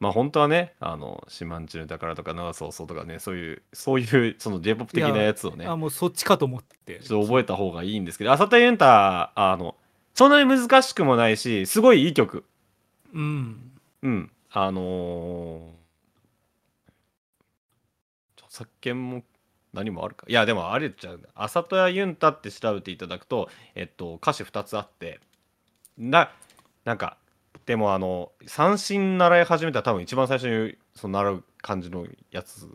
[0.00, 9.76] まあ本当はねあの「四万十の宝」とか「長そうそう」とかねそういうそういうその j p o p 的なやつをねあもうそっちかと思ってちょっと覚えた方がいいんですけど、浅田ユンタ、あの、
[10.14, 12.44] そんなに難しくもないし、すごいいい曲。
[13.12, 14.30] うんうん。
[14.50, 15.78] あのー
[18.36, 19.22] 著作権も
[19.74, 20.24] 何もあるか。
[20.28, 21.28] いや、でもあれじゃう。
[21.34, 25.20] 浅田ユンタって調べていただくと、えっと、歌詞2つあって、
[25.98, 26.30] な、
[26.84, 27.17] なんか、
[27.68, 32.66] でもあの、三振習い始めたら多分一番最初にその習う感じのやつ。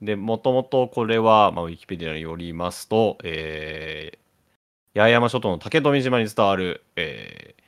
[0.00, 7.62] で、もともとこれは、まあ、ウィキペディアによりますと、えー、八重山諸島の竹富島に伝わる、えー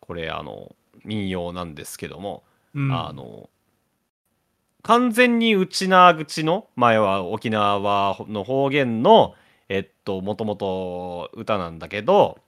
[0.00, 2.42] これ、あの、民謡なんですけども、
[2.74, 2.90] うん。
[2.90, 3.50] あの、
[4.80, 9.34] 完全に内縄口の、前は沖縄の方言の、
[9.68, 12.38] えっと、もともと歌なんだけど、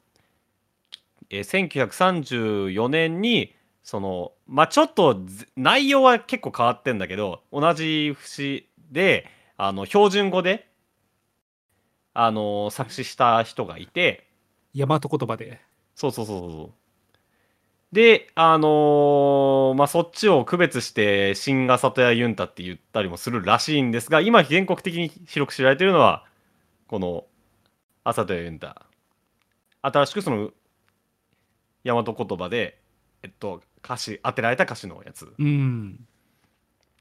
[1.31, 10.69] えー1934年に、その、まあちょっとず内容は結構変わってんだけど、同じ節で、あの、標準語で、
[12.15, 14.27] あの、作詞した人がいて、
[14.75, 15.61] 大和言葉で
[15.95, 16.75] そうそうそうそう。
[17.93, 26.25] で、あのーまあ、そっちを区別して、新が里やユンタって言ったりもするらしいんですが、今全国的に広く知られているのは、
[26.89, 27.27] この、
[28.05, 28.87] 朝とやユンタ。
[29.83, 30.51] 新しくその、
[31.85, 32.81] 大和言葉で、
[33.23, 36.07] えっと、歌詞、当てられた歌詞のやつうん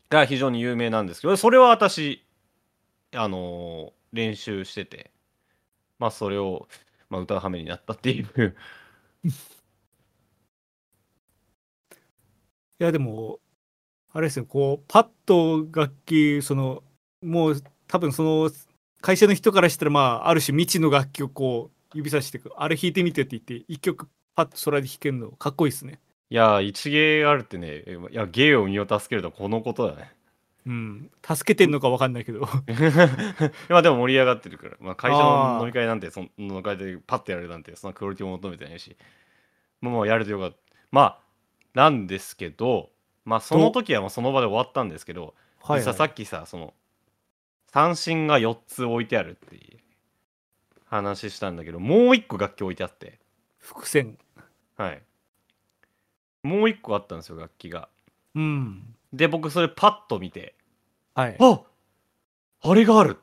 [0.10, 2.26] が非常に有名なんですけど、それは私、
[3.14, 5.12] あのー練習してて、
[6.00, 6.68] まあ、それを、
[7.10, 8.56] まあ、歌う羽目になったっていう。
[12.80, 13.40] いやでも
[14.14, 16.82] あれですよこうパッと楽器その
[17.22, 18.50] もう多分その
[19.02, 26.00] 会社の人からしたらまあある種未知の楽器をこう指さしてあれ弾いてみてって言って一曲パッとそれで弾けるのかっこいいですね。
[26.30, 30.12] いやー、一芸あるってね、いや、芸を身を助けるとはこのことだね。
[30.66, 31.12] うん。
[31.28, 32.42] 助けてんのか分かんないけど。
[33.70, 38.96] まあでも盛り上がってるから、まあ、会社の飲み会なんて、その飲み会でパッとやるなんて、そんなクオリティを求めてないし、
[39.82, 40.58] もうやれてよかった。
[40.92, 41.20] まあ、
[41.74, 42.92] なんですけど、
[43.26, 46.74] まあその時はもうその場で終わったんですけど、はい、でささっきさその
[47.72, 49.78] 三振が4つ置いてあるっていう
[50.86, 53.20] 話したんだけどもう1個楽器置いてあって
[53.70, 54.18] 伏線。
[54.78, 55.04] はい。
[56.42, 57.88] もう1個あったんですよ楽器が。
[58.34, 58.96] うん。
[59.14, 60.56] で僕それパッと見て。
[61.14, 61.38] はい。
[61.40, 61.62] あ
[62.62, 63.18] あれがある。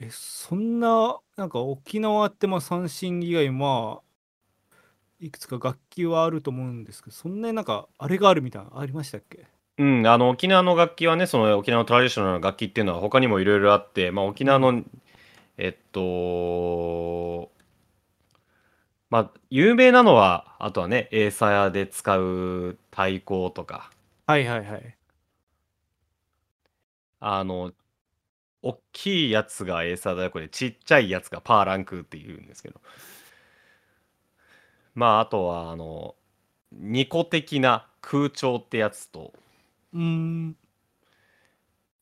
[0.00, 4.74] え、そんな、なんか沖縄ってまあ三振以外、まあ、
[5.20, 9.46] いくつか楽器はあると思うんですけど、そんなになんか、あれがあるみたいなのありましたっけ？
[9.78, 14.82] うん、あの沖縄の楽器はねその沖縄のトラディショナルな楽器っていうのは他にもいろいろあって、まあ、沖縄の
[15.58, 17.50] えっと
[19.16, 23.90] まあ有名なのはあとはねエーサーで使う太鼓とか
[24.26, 24.96] はいはいはい。
[27.20, 27.72] あの
[28.60, 32.78] 大きいやつがエーサー太鼓でちっちゃいやつがパーランクっていうんですけど
[34.94, 36.14] まああとはあの
[36.78, 39.32] 2個的な空調ってやつと
[39.94, 40.56] うーん。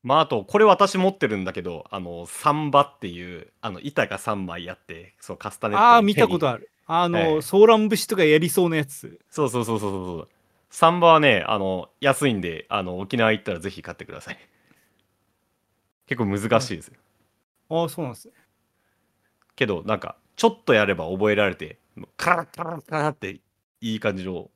[0.03, 6.71] まああとこれ私持ってるんだけどあのサンバっていうあの板が3枚あってそうカスタネットああ、に見たことあある。
[6.87, 9.19] あの、はいソーラン節とかやりそうなやつ。
[9.31, 10.29] そうそうそうそうそうそう
[10.71, 14.39] サンバはねあの安いんであの沖縄行ったらぜひ買ってください
[16.07, 16.95] 結構難しいですよ、
[17.69, 18.35] ああ、そうなんですね。
[19.55, 21.79] けどなんかちょっとやれば覚えられて
[22.17, 23.41] カラッカラッカラッって
[23.81, 24.51] いい感じの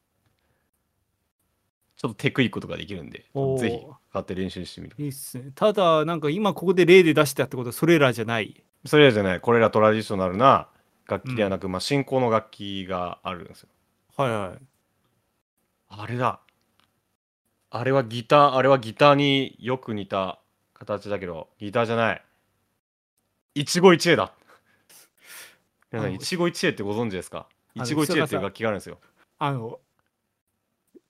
[1.97, 5.53] ちょっとテクニックとかできるんでおーぜひ買って練習してみるいいっすね。
[5.55, 8.65] ただ、なんか今ここで例で出したってことはそれらじゃない。
[8.87, 10.69] それらじゃないこれらトラディショナルな
[11.09, 13.69] 楽器ではなく、まあ進行の楽器があるんですよ。
[14.17, 14.59] はいはい。
[15.89, 16.41] あれだ。
[17.71, 20.41] あれはギターあれはギターによく似た
[20.75, 22.23] 形だけどギターじゃない。
[23.55, 24.33] 一期一会だ。
[25.91, 27.47] 皆さん一期一会ってご存知ですか？
[27.75, 29.01] 一期一会っていう楽器があるんですよ。
[29.39, 29.81] あの、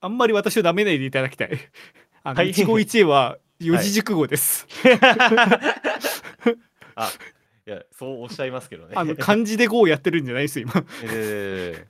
[0.01, 1.51] あんまり私を舐めないでいただきたい。
[2.23, 2.49] あの、はい。
[2.51, 4.65] 一期一会は四字熟語です。
[6.95, 7.11] あ
[7.69, 10.83] いやそうおっしゃいますけどねあの、漢字で語をやってるんじゃないですよ、今。
[11.03, 11.87] えー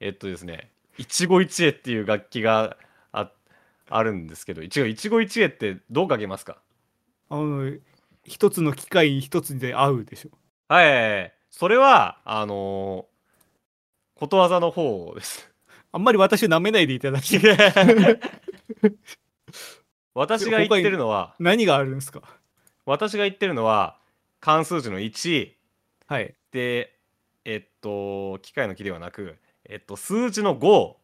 [0.00, 2.76] えっとですね一期一会っていう楽器が
[3.12, 3.30] あ
[3.88, 6.58] あるんですけど一期一会一会ってどう書けますか？
[7.30, 7.72] あの、
[8.24, 10.30] 一つの機械に一つで合うでしょ。
[10.68, 15.50] はいそれはあのーことわざの方です
[15.92, 17.38] あんまり私を舐めないでいただき。
[20.14, 22.22] 私が言ってるのは何があるんですか？
[22.86, 23.98] 私が言ってるのは
[24.40, 25.52] 漢数字の1
[26.06, 26.34] はい。
[26.52, 26.98] で
[27.44, 30.96] えっと機械の木ではなくえっと数字の5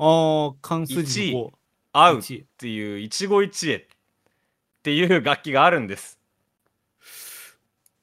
[0.00, 1.52] ああ、関数字の
[1.92, 2.44] 合うっ1。
[2.58, 3.76] ていう一期一会。
[3.76, 3.86] っ
[4.82, 6.18] ていう楽器があるんです。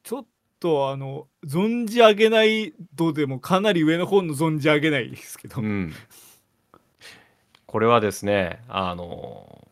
[0.04, 0.26] ちょっ
[0.60, 5.62] とあの、存じ上げない度でもかなり上の方の存じ上げないですけど。
[5.62, 5.94] うん。
[7.66, 9.68] これはですねあの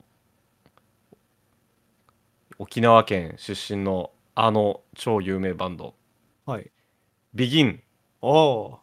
[2.59, 5.95] 沖縄県出身のあの超有名バンド。
[6.45, 6.71] はい。
[7.33, 7.81] ビギン
[8.21, 8.79] ああ。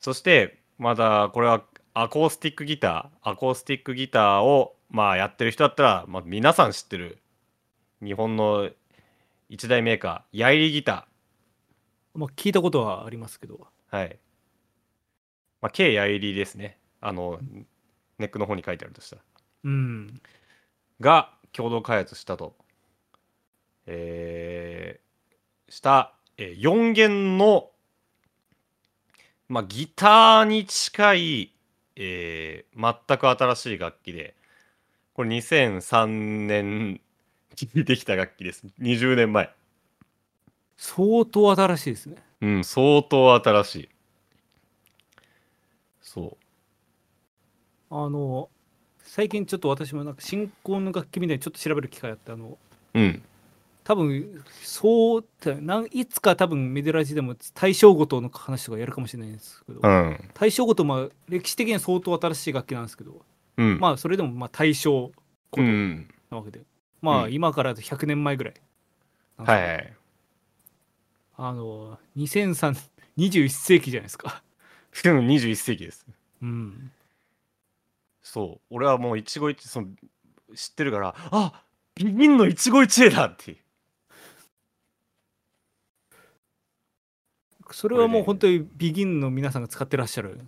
[0.00, 3.30] そしてまだこれはアコースティックギター。
[3.30, 7.18] アコースティックギターをまあやってる人だったら、まあ、皆さん知ってる。
[8.02, 8.70] 日本の
[9.48, 11.06] 一大メーカーヤイリギタ
[12.14, 13.68] まあ、聞いたことはありますけど。
[13.92, 14.18] ーはい。
[15.60, 16.78] まあ K ヤイリですね。
[17.00, 17.38] あの
[18.18, 19.22] ネックの方に書いてあるとしたら。
[19.64, 20.20] うん。
[21.00, 22.54] が共同開発したと
[23.86, 27.70] えーした、えー4弦の
[29.48, 31.52] まあギターに近い、
[31.96, 34.34] えー全く新しい楽器で
[35.14, 37.00] これ2003年
[37.74, 38.64] にできた楽器です。
[38.80, 39.50] 20年前。
[40.76, 42.16] 相当新しいですね。
[42.40, 43.88] うん相当新しい。
[46.00, 46.36] そ
[47.90, 48.48] あの、
[49.02, 52.58] 最近ちょっと私もなんか新興の楽器みたいにちょっと調べる機会あって、あの、
[52.94, 53.22] ううん
[53.84, 55.24] 多分そう
[55.60, 60.30] なんいつか多分メデラジでも大正ごとの話とかやるかもしれないんですけど、うん。
[60.34, 63.22] 大正ごとまあ歴史的には相当新しい楽器なんですけど、
[63.56, 63.80] うん。
[63.80, 64.90] まあそれでもまあ大正
[65.50, 66.60] ごとうんなわけで、
[67.00, 67.32] まあうん。
[67.32, 68.54] 今から100年前ぐらい
[69.38, 69.92] はいはい。
[71.36, 72.76] あの2003
[73.18, 74.42] 21世紀じゃないですか。
[74.92, 76.06] しかも21世紀です。
[76.42, 76.92] うん。
[78.22, 78.60] そう。
[78.70, 79.88] 俺はもう一期一会その
[80.54, 81.64] 知ってるからあ
[81.94, 83.58] ビギンの一期一会だっていう
[87.72, 90.40] それはもうこ本当にビギンの皆さんが使ってらっしゃる。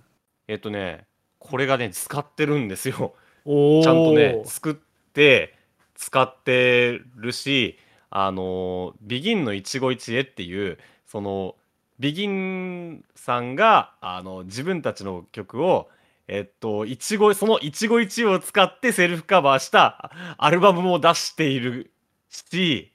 [0.49, 1.07] えっとね
[1.39, 3.15] これがね使ってるんですよ。
[3.45, 4.75] ちゃんとね作っ
[5.13, 5.55] て
[5.95, 7.79] 使ってるし
[8.11, 11.57] あのビギンの一期一会っていうその
[11.99, 15.89] ビギンさんがあの自分たちの曲を、
[16.27, 21.93] えっと、一期、その一期一会を使ってセルフカバーしたアルバムも出している
[22.29, 22.93] し、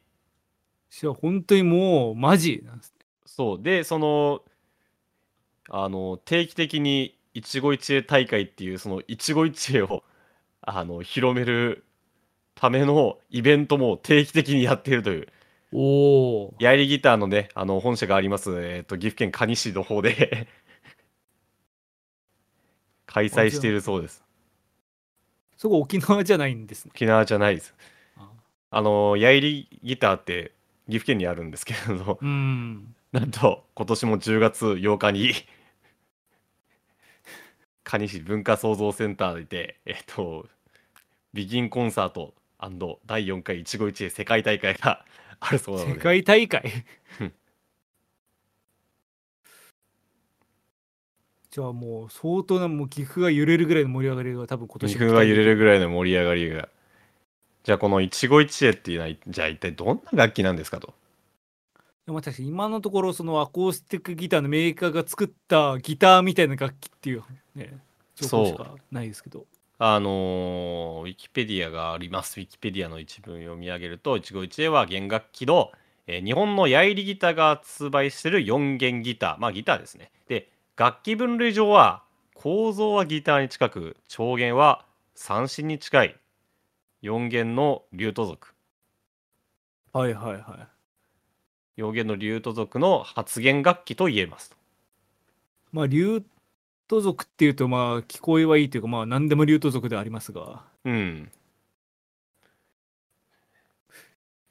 [1.21, 2.93] 本当にもうマジなんです。
[2.98, 2.98] ね。
[3.39, 3.63] そう。
[3.63, 4.41] で、その、
[5.69, 10.03] あの、定期的に一期一会大会っていう、その一期一会を、
[10.59, 11.85] あの、広める
[12.53, 15.27] ためのイベントも定期的にやっているという。
[15.71, 16.53] おお。
[16.59, 20.49] ヤイリギターのね、あの、本社があります、えっと、岐阜県可児市の方で
[23.07, 24.21] 開催しているそうです。
[25.55, 26.91] そこ沖縄じゃないんですね。
[26.93, 27.73] 沖縄じゃないです。
[28.17, 28.29] あ
[28.69, 30.51] あの、ヤイリギターって
[30.87, 32.95] 岐阜県にあるんですけれど、うん。
[33.11, 35.33] なんと今年も10月8日に
[37.83, 40.47] 蟹市文化創造センターで、えっと、
[41.33, 42.35] ビギンコンサート
[43.05, 45.05] 第4回一期一会世界大会が
[45.39, 46.85] あるそうなの世で、界大会？
[47.21, 47.33] うん。
[51.51, 56.69] じゃあもう相当なもう岐阜が揺れるぐらいの盛り上がりが多分今年岐阜が揺れるぐらいの盛り上がりが。
[57.63, 60.93] じゃあこの一期一会っていうのは、じゃあ一体どんな楽器なんですかと。
[62.09, 67.77] でも確かに今のところそのアコースティックギターのメーカーが作ったギターみたいな楽器っていうね
[68.15, 69.45] 情報しかないですけど
[69.77, 72.39] あのーウィキペディアがあります。
[72.39, 75.71] ウィキペディアの一文読み上げると、一期一会は弦楽器の、
[76.07, 79.37] えー日本のヤイリギターが発売している4弦ギター。
[79.37, 80.11] まあギターですね。
[80.27, 82.03] で、楽器分類上は、
[82.33, 84.83] 構造はギターに近く、調弦は
[85.13, 86.19] 三振に近い
[87.03, 88.55] 4弦のリュート族。
[89.93, 90.78] はいはいはい
[91.81, 94.55] 4弦のリュート族の発弦楽器と言えますと。
[95.71, 96.23] まあリュー
[96.87, 101.31] ト族っていうとまあ聞こえはいいというかまあ何でもリュート族ではありますがうん。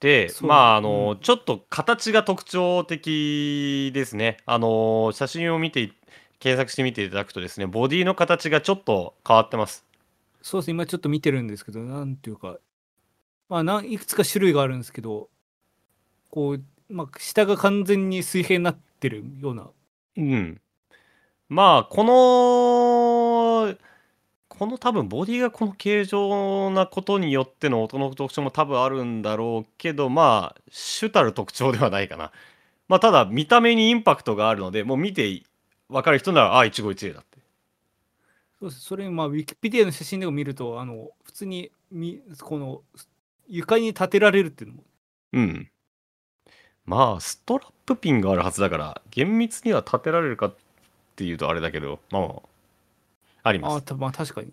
[0.00, 4.36] で、まあ、あの、うんちょっと形が特徴的ですね。
[4.46, 5.92] あの、写真を見てい、
[6.38, 9.88] 検索してみていただくとですね、ボディの形がちょっと変わってます。
[10.42, 12.58] そうですね今ちょっと見てるんですけどなんていうか
[13.48, 15.28] まあいくつか種類があるんですけど
[16.30, 19.70] こうまあ下が完全に水平になってるような
[20.16, 20.60] うん。
[21.48, 23.76] まあ、この、
[24.48, 32.32] この多分ボディがこの形状なことによっての音の特徴も多分あるんだろうけど、まあ、主たる特徴ではないかな。
[32.88, 35.42] まあ、ただ見た目にインパクトがあるので、もう見て
[35.88, 37.38] 分かる人なら、あ、一期一会だって。
[38.58, 42.82] そうですそれまあウィキペディアの写真でも見るとあの普通にみこの
[43.48, 44.82] 床に立てられるっていうのも
[45.32, 45.70] うん。
[46.88, 50.54] まあ、ストラップピンがあるはずだから、厳密には立てられるかっ
[51.16, 52.42] ていうとあれだけど、まあ、
[53.42, 53.76] あります。
[53.76, 54.52] あたまあ確かに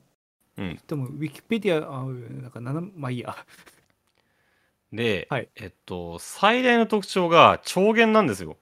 [0.58, 0.80] うん。
[0.86, 3.38] でもウィキペディアあなんかまあいいや
[4.92, 8.58] で、はいえっと、最大の特徴が調弦なんですよ。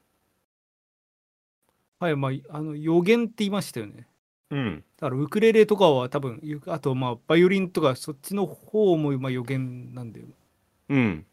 [2.00, 4.08] はいまああの予言って言いましたよね
[4.52, 4.84] うん。
[4.98, 10.22] だからウクレレとかは多分ゆあとまあバイオリンとかそっちの方もまあ予言なんで
[10.90, 11.26] うん。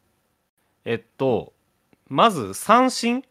[0.87, 1.53] えっと、
[2.11, 3.25] まず三振？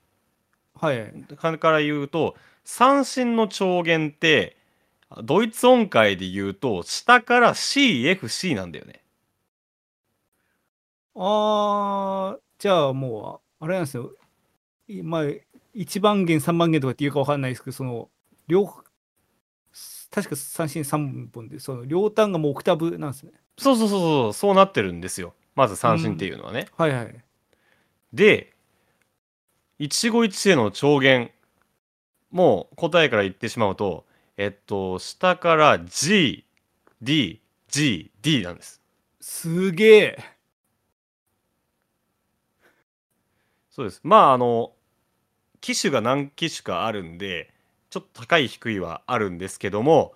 [0.74, 4.58] はいから言うと、三振の調弦って、
[5.24, 9.04] ドイツ音階で言うと、下から CFC なんだよね。
[11.16, 14.14] あーじゃあもうあれなんですよ
[14.88, 15.24] いまあ
[15.76, 18.10] 1番弦3番弦とかっていうかわかんないですけどその
[18.48, 18.66] 両
[20.10, 25.34] 確か三振3本でその両端がもうオクタブなんですねそうそうそうそう、そうなってるんですよ。
[25.56, 26.68] まず三振っていうのはね。
[26.78, 27.24] はいはい
[28.14, 28.54] で、
[29.80, 31.32] 一期一会の調弦、
[32.32, 34.06] もう答えから言ってしまうと、
[34.36, 36.44] えっと、下から G、
[37.02, 38.82] D、G、D なんです。
[39.22, 40.20] すげえ
[43.70, 44.02] そうです。
[44.04, 44.74] まあ、あの、
[45.62, 47.54] 機種が何機種かあるんで、
[47.90, 50.14] ちょっと高い低いはあるんですけども、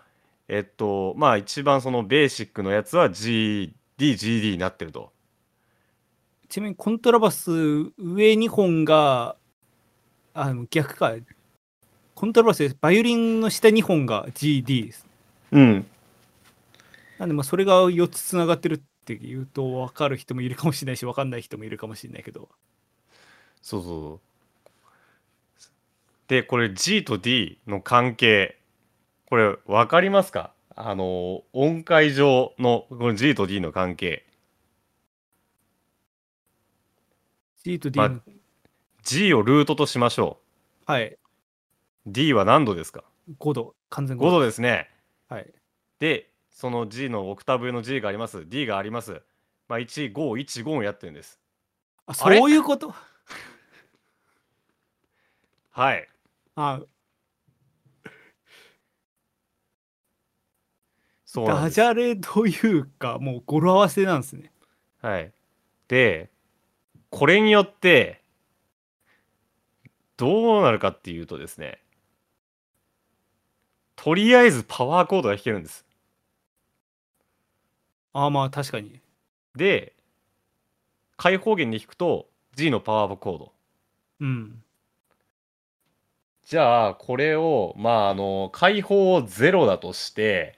[0.49, 5.13] えっと、まあ、一番そのベーシックのやつは G、D、GD になってると。
[6.49, 7.49] ちなみにコントラバス
[7.97, 9.37] 上2本が
[10.33, 11.13] あの逆か
[12.15, 15.05] コントラバスでバイオリンの下2本が GD です
[15.51, 15.85] うん。
[17.19, 22.49] なんでまあそれが4つつながってるっていうと分かる人もいるかもしれないし分かんない人もいるかもしれないけど
[23.61, 24.19] そうそうそう。
[26.27, 28.57] で、これ G と D の関係、
[29.29, 30.53] これ分かりますか？
[30.75, 34.25] あの、音階上のこの G と D の関係。
[37.63, 38.21] G と D の、ま
[39.03, 40.39] G をルートとしましょ
[40.85, 41.19] はい、う。
[42.07, 43.03] D は何度ですか
[43.39, 44.89] ？5度、完全5度ですね。
[45.29, 45.53] はい。
[45.99, 48.47] で、その G のオクターブ上の G があります。
[48.47, 49.21] D があります。
[49.67, 51.39] まあ、1、5、1、5をやってるんです。
[52.05, 52.93] あ、そういうこと？
[55.71, 56.07] はい。
[56.55, 56.85] あダ
[61.25, 64.51] そうなんですジャレというかもう語呂合わせなんですね
[65.01, 65.33] はい。
[65.87, 66.29] で、
[67.09, 68.22] これによって、
[70.17, 71.79] どうなるかっていうとですね、
[73.95, 75.85] とりあえずパワーコードが弾けるんです。
[78.13, 78.99] ああまあ確かに
[79.55, 79.93] で、
[81.17, 83.51] 開放弦で弾くと G のパワーコード。
[84.19, 84.63] うん
[86.45, 90.57] じゃあ、これを、まあ、あの、開放を0だとして、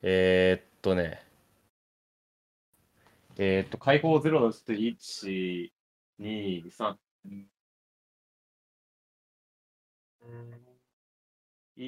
[0.00, 1.22] えー、っとね、
[3.36, 5.70] えー、っと、開放0だとして、1、
[6.18, 6.96] 2、3、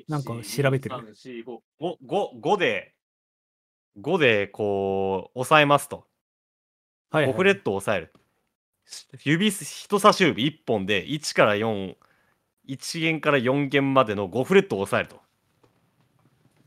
[0.09, 2.95] なんか調べてる1 2 3 4 5 5 5で、
[4.01, 6.07] 5でこう、押さえますと。
[7.11, 8.12] はい、はい、5フレットを押さえる。
[9.24, 11.95] 指す、人差し指1本で1から4、
[12.68, 15.20] 1弦から4弦までの5フレットを押さえると。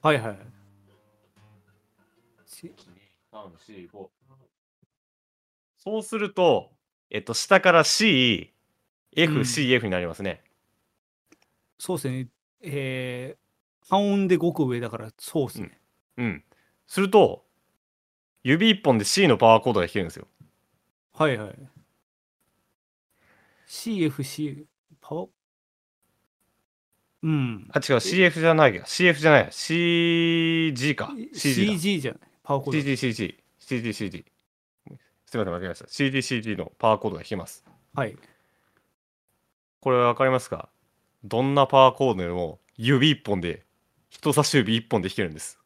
[0.02, 0.38] はいはいはい
[2.46, 2.74] し
[3.32, 4.10] 3、4、5。
[5.78, 6.72] そうすると、
[7.10, 8.54] えっと、下から C、
[9.16, 10.44] F、うん C、F になりますね。
[11.84, 12.28] そうですね
[12.62, 15.80] えー、半音で5個上だからそうですね、
[16.16, 16.44] うん。
[16.86, 17.44] すると、
[18.44, 20.28] 指1本で C のパワーコードが弾けるんですよ。
[21.16, 21.56] はいはい
[23.68, 24.66] CFC
[25.02, 25.28] パワー？
[27.24, 28.84] うんあ、違う、CF じゃないや。
[28.84, 29.52] CF じゃないや。
[29.52, 31.12] CG か。
[31.34, 31.72] CG だ。
[31.74, 32.22] CG じゃない？
[32.44, 34.26] パワーコード CG、CG、CG、CG。
[35.26, 35.88] すみません、間違えました。
[35.90, 37.66] CD、CG のパワーコードが弾けます。
[37.96, 38.16] はい
[39.80, 40.70] これわかりますか？
[41.24, 43.64] どんなパワーコードでも指1本で、
[44.10, 45.60] 人差し指1本で弾けるんです。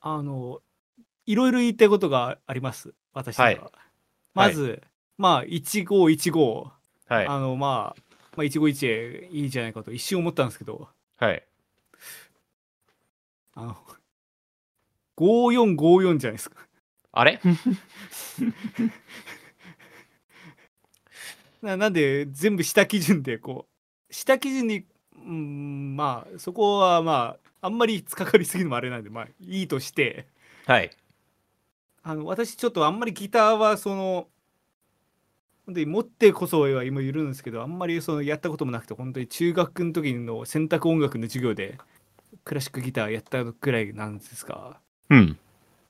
[0.00, 0.60] あの
[1.26, 2.94] いろいろ言いたいことがあります。
[3.12, 3.60] 私には、はい。
[4.34, 4.82] まず、
[5.18, 6.70] まあ1515
[7.08, 7.26] はい。
[7.26, 8.00] あのまあ、
[8.36, 10.88] まあ、151いいじゃないかと一瞬思ったんですけど。
[11.16, 11.42] はい。
[13.54, 13.76] あの
[15.16, 16.56] 5454じゃないですか。
[17.12, 17.40] あれ？
[21.62, 23.75] ななんで全部下基準でこう
[24.10, 24.84] 下基準に
[25.24, 30.26] うんまあそこはまああんまり突っかかりすぎるのもあれなんでまあいいとして。
[30.66, 30.90] はい。
[32.02, 34.28] あの私ちょっとあんまりギターはその
[35.66, 41.78] 本当に持ってこそは今いるんですけどあんまりそのやったこともなくて本当に中学の時の選択音楽の授業で
[42.44, 44.78] クラシックギターやったくらいなんですが
[45.10, 45.38] うん。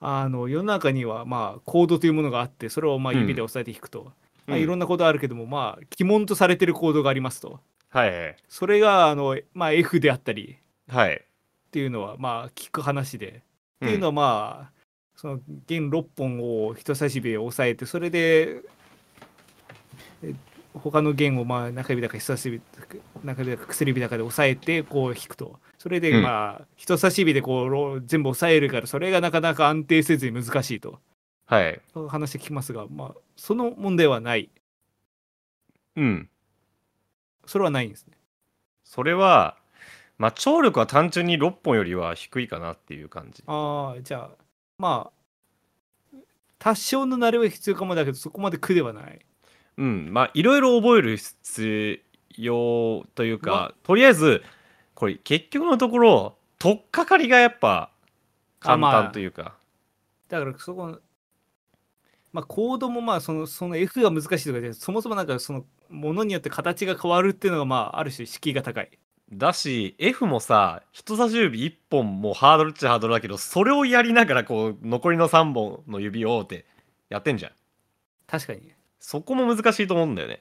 [0.01, 4.13] あの世の中にはまあコードというものがあってそれをまあ指で押さえて弾くと、
[4.47, 7.61] まあ、いろんなコードあるけどもまあ鬼門とされてるコードがありますと
[7.91, 8.37] はいはい。
[8.49, 10.57] それがあの、まあ、F であったり
[10.89, 11.15] はい。
[11.17, 13.43] っていうのはまあ聞く話で、
[13.85, 14.77] っていうのはまあ
[15.15, 18.63] その弦6本を人差し指で押さえてそれで
[20.23, 20.35] え
[20.75, 22.63] 他の弦をまあ中指だか人差し指
[23.25, 30.99] 中指だか薬指だかで押さえてこう弾くとそれでうんまあ人差し指でこうロ全部押さえるからそれがなかなか安定せずに難しいと
[31.47, 31.81] はい。
[32.09, 34.51] 話聞きますがまあその問題はない
[35.97, 36.29] うん。
[37.47, 38.15] それはないんですね
[38.85, 39.57] それは、
[40.19, 43.43] まあ、聴力は単純に6本よりは低いかなっていう感じ。
[43.47, 44.31] ああじゃあ
[44.79, 46.19] まあ
[46.59, 49.19] 多少の慣れは必要かもだけどそこまで苦ではない
[49.77, 50.13] うん。
[50.13, 52.01] まあ、いろいろ覚える必
[52.37, 54.43] 要というまか、とりあえず、
[54.95, 57.91] これ、結局のところ、取っかかりがやっぱ、
[58.59, 59.55] 簡あまあ単というか。
[60.29, 60.99] だからそこ
[62.33, 68.91] まあコードもまあそのその F が難しいとかでそもそもなんかそのものによって形が変わるっていうのがまあある種敷居が高い。
[69.33, 76.65] だし F もさ人差し指1本もハードルっちゃハードルだけどそれをやりながらこう残りの3本の指をって
[77.09, 77.53] やってんじゃん。
[78.27, 78.73] 確かに。
[79.01, 80.41] そこも難しいと思うんだよね。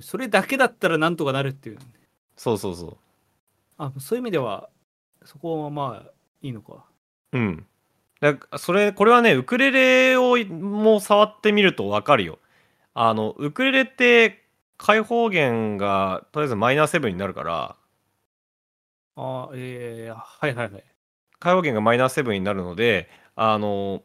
[0.00, 1.78] それだけだったらなんとかなるっていう。
[2.36, 2.98] そうそうそ
[3.78, 4.68] あそういう意味では
[5.24, 6.10] そこはまあ
[6.42, 6.84] いいのか。
[7.32, 7.66] ううん。
[8.20, 12.38] だそれこれはねウクレレをも触ってみると分かるよ
[13.00, 14.42] あのウクレレって
[14.76, 17.76] 開放弦がとりあえずマイナー7になるから
[19.14, 20.84] あえー、はいはいはい。
[21.38, 24.02] 開放弦がマイナー7になるのであの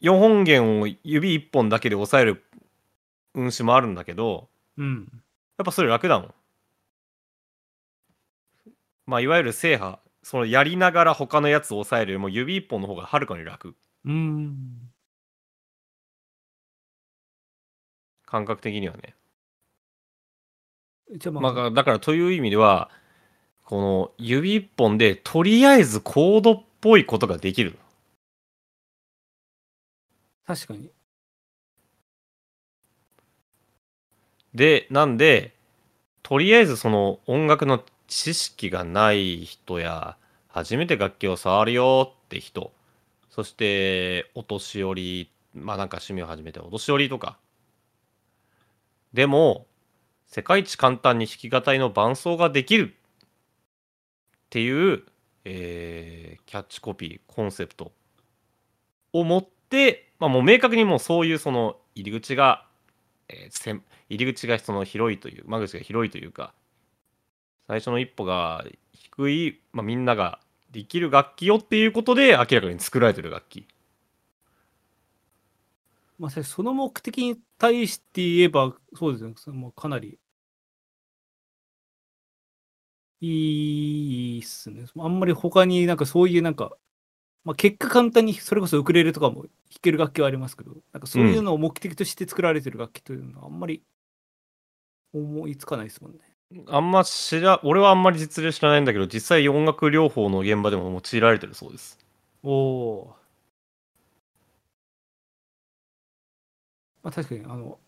[0.00, 2.44] 4本弦を指1本だけで押さえる
[3.34, 4.48] 運指もあるんだけど
[4.78, 5.08] うん。
[5.58, 6.34] やっぱそれ楽だもん。
[9.06, 13.74] まあいわゆる制覇そのやりながら他のやつを押さえるよりも指一本の方がはるかに楽。
[14.04, 14.93] うーん
[18.34, 19.14] 感覚的にはね。
[21.12, 22.90] じゃあまあ、まあだからという意味では
[23.64, 27.78] この指一本でとりあえずコードっぽいことができる。
[30.44, 30.90] 確かに
[34.52, 35.54] でなんで
[36.24, 40.16] とりあえずその音楽の知識がない人や
[40.48, 42.72] 初めて楽器を触るよって人
[43.30, 47.38] そしてお年寄りまあなんか趣味を始めてお年寄りとか
[49.14, 49.66] でも
[50.26, 52.96] 世界一簡単に弾き語りの伴奏ができる。
[52.96, 55.04] っていう、
[55.44, 57.90] えーキャッチコピーコンセプト
[59.12, 62.66] を持って、まあ、もう明確にもうそういうその入り口が、
[63.28, 66.52] えー入り口がその広いという間口が広いというか
[67.66, 70.38] 最初の一歩が低い、まあ、みんなが
[70.70, 73.66] できる楽器よっていうことで明らかに作られてる楽器。
[76.18, 80.18] まあ、その目的に対して言えば、そうですね、もうかなり。
[83.20, 84.84] いいっすね。
[84.98, 86.76] あんまり他になんかそういうなんか、
[87.44, 89.50] まあ、結果簡単にそれこそウクレレとかも弾
[89.82, 93.82] ける楽器はありますけど、なんかそういうのを目的として作られてる楽器というのはあんまり
[95.12, 96.18] 思いつかないですもんね。
[96.68, 101.98] あんま知ら俺はあんまり実例知らないんだけど実際音楽療法の現場でも用いられてるそうです。
[102.42, 103.16] おお
[107.04, 107.78] まあ確かに、あの、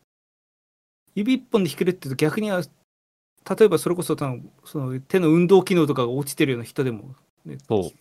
[1.16, 7.14] 指一本で弾けるって言うと逆には、例えばそれこそその手の運動機能とかが落ちてるような人でも、
[7.44, 7.98] ね、そう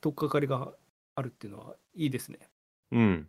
[0.00, 0.72] とっかかりが
[1.14, 2.38] あるっていうのはいいですね。
[2.92, 3.28] うん。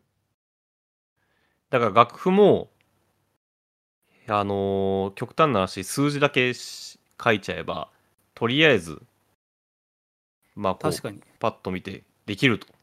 [1.69, 2.69] だから楽譜も、
[4.27, 7.89] あのー極端な話、数字だけし書いちゃえば、
[8.33, 9.01] とりあえず、
[10.55, 11.21] まあこう、確かに。
[11.39, 12.74] パッと見てできると。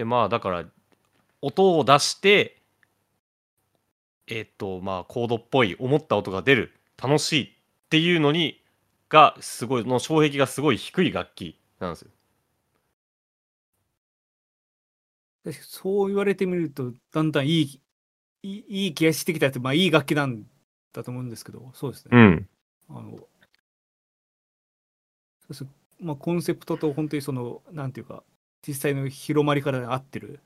[0.00, 0.64] で、まあだから、
[1.42, 2.62] 音を出して、
[4.28, 7.48] えっと、まあコードっぽい、思った音が出る、楽しいっ
[7.90, 8.62] ていうのに、
[9.10, 12.10] が、すごい、の障壁がすごい低い楽器なんですよ。
[15.62, 17.80] そう言われてみると、だんだんいい、
[18.42, 20.44] いいいい気がしてきたって、まあいい楽器なん
[20.94, 22.16] だと思うんですけど、そうですね。
[22.16, 22.48] ん。
[22.88, 23.26] あの、そ
[25.46, 25.66] うです
[26.00, 28.22] まあコンセプトと本当にその、なんていうか、
[28.66, 30.40] 実際の広まりから合ってる、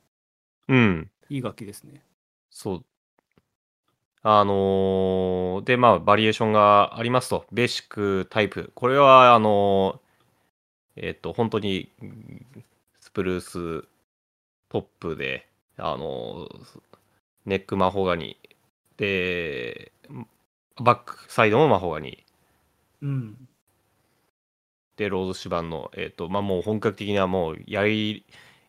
[0.69, 1.11] うん。
[1.29, 2.03] いい楽器ですね。
[2.51, 2.85] そう。
[4.23, 7.47] あのーで、まあ、バリエーションがありますと。
[7.53, 8.73] ベーシックタイプ。
[8.75, 12.47] これは、あのーえっ、と、本当に、うん
[13.01, 13.89] スプルース
[14.71, 15.49] トップで、
[15.79, 16.83] あのー
[17.47, 18.39] ネックマホガニ
[18.99, 19.93] で、
[20.83, 22.25] バックサイドもマホガニ
[23.03, 23.49] うん。
[24.97, 28.25] で、ローズ指板の、えっ、と、まあ、もう本格的にはもう、やい、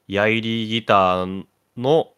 [0.08, 1.46] やいりギター
[1.78, 2.14] の、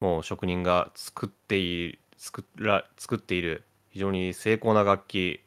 [0.00, 5.40] もう職人が作っている、作ら、作っている、非常に精巧な楽器、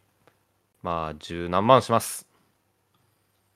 [0.84, 2.28] まあ、十何万します。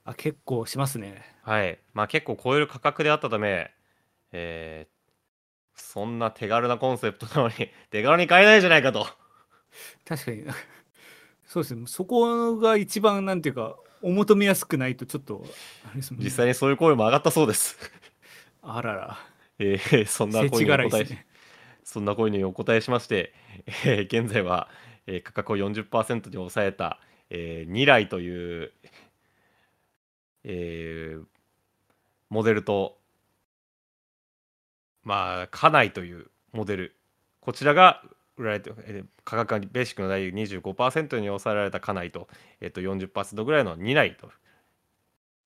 [0.06, 1.24] あ、結構しますね。
[1.44, 1.80] はい。
[1.94, 3.72] まあ、結構超える価格であったため、
[4.32, 4.98] えー
[5.76, 7.56] そんな手軽なコンセプトなのに、
[7.92, 9.08] 手軽に買えないじゃないかと。
[10.06, 10.46] 確かに。
[11.58, 11.84] そうですね。
[11.88, 15.44] そこが一番、なんていうか、お求めやすくないと、ちょっと、
[15.96, 17.78] ね実際にそういう声も上がったそうです。
[18.62, 19.18] あらら。
[19.58, 21.26] えーそんな声にお答えね。
[21.84, 23.34] そんな声にお答えしまして、
[23.86, 24.70] えー現在は、
[25.08, 27.00] えー価格を40%に抑えた、
[27.32, 28.72] えー、2台という、
[30.44, 31.26] えー
[32.30, 33.00] モデルと、
[35.02, 36.96] まあ、家内というモデル、
[37.40, 38.04] こちらが
[38.38, 42.28] 売られて、えー価格がベーシックの大25%に抑えられた家内と、
[42.62, 44.32] えー、と40%ぐらいの2台と。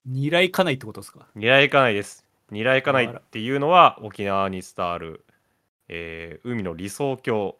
[0.05, 1.27] 二来かないってことですか？
[1.35, 2.25] 二来家内です。
[2.51, 5.25] 二来家内っていうのは沖縄に伝わる、
[5.89, 7.57] えー海の理想郷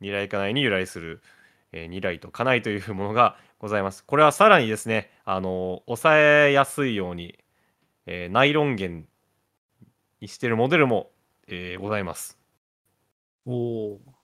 [0.00, 1.22] 二来家内に由来する、
[1.72, 4.04] えー二来と家内というものがございます。
[4.04, 7.38] これはさらにですね、あの抑えやすいように、
[8.06, 9.08] えーナイロン弦
[10.20, 11.10] にしているモデルも、
[11.48, 12.38] えーございます。
[13.46, 13.52] お
[13.94, 14.15] お。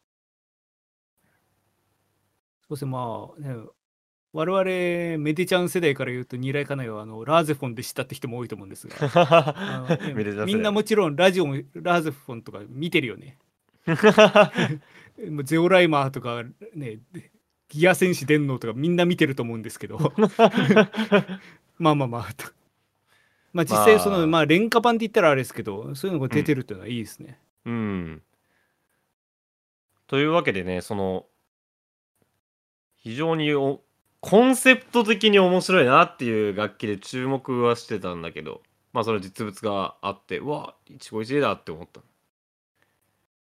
[2.73, 3.65] そうですね、まあ、ね、
[4.33, 4.65] 我々
[5.23, 10.15] メディちゃん世代から言うと、二来かないはあのラーゼフォンで知ったって人も多いと思うんですが、ね
[10.47, 13.37] みんなもちろんラジオもラーゼフォンとか見てるよね。
[15.31, 16.45] も うゼオライマーとか
[16.75, 17.01] ね、
[17.69, 19.99] ギア戦士電脳とかみんな見てると思うんですけど、
[21.79, 22.51] まあまあまあと。
[23.53, 27.39] まあ実際その、まあまあ廉価版って言ったらあれですけど、そういうのが出てるっていうのはいいですね。
[27.67, 28.23] うん。
[30.07, 31.27] というわけでね、その、
[33.03, 33.81] 非常にお
[34.21, 42.01] コンセプト的に面白いなっていう楽器で注目はしてたんだけど、まあそれ実物があって、うわ、一期一会だって思った。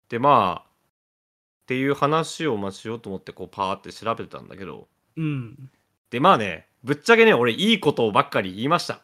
[0.09, 5.71] で、まあ、っていう話をまあしようと思ってこうパーって調べてたんだけど、うん。
[6.11, 9.03] で、まあね、ぶっちゃけね、俺いいことばっかり言いました。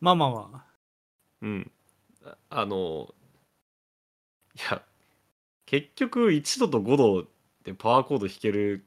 [0.00, 0.64] まあまあまあ。
[1.42, 1.70] うん。
[2.24, 3.12] ああの、
[4.54, 4.82] いや、
[5.66, 7.26] 結局1度と5度
[7.64, 8.84] でパワーコード弾ける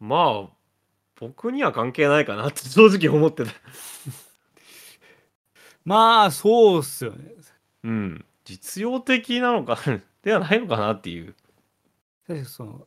[0.00, 0.50] まあ、
[1.18, 3.50] 僕には関係ないかなって 正直思ってた。
[5.84, 7.32] まあそうっすよね
[7.84, 8.24] うん。
[8.44, 9.78] 実用的なのか
[10.22, 11.34] ではないのかなっていう。
[12.26, 12.86] 確かにその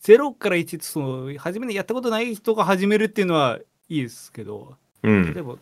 [0.00, 3.58] 0から1ってその初めにやったことない人が始めるっていうのは
[3.88, 5.42] いいですけどうん例え。
[5.42, 5.56] ば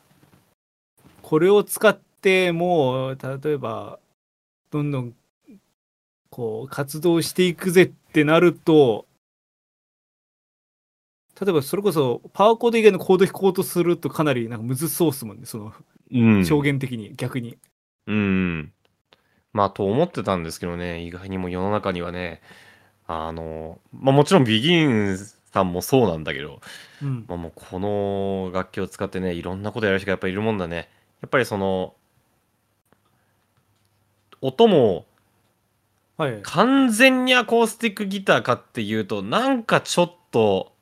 [1.22, 3.98] これを使ってもう例えば
[4.70, 5.14] どんどん
[6.32, 9.06] こう活動していくぜってなると
[11.40, 15.72] 例えばそれこそパワーコード以外のコード弾こうとするとかなりなんかむずそうっすもんねその
[16.12, 16.46] うん。
[16.48, 17.58] 表現的に逆に。
[18.06, 18.72] うん。
[19.52, 22.40] まあ、と思ってたんですけどね、意外にも世の中にはね、
[23.06, 26.60] あの、まあもちろんビギンさんもそうなんだけど、
[27.02, 30.88] うんまあ、もうこの楽器を使ってね、いろんなことやる人がやっぱりいるもんだね。
[31.20, 31.94] やっぱりその、
[34.40, 35.06] 音も
[36.22, 40.72] はい、完全にアコースティックギターかっていうと、なんかちょっと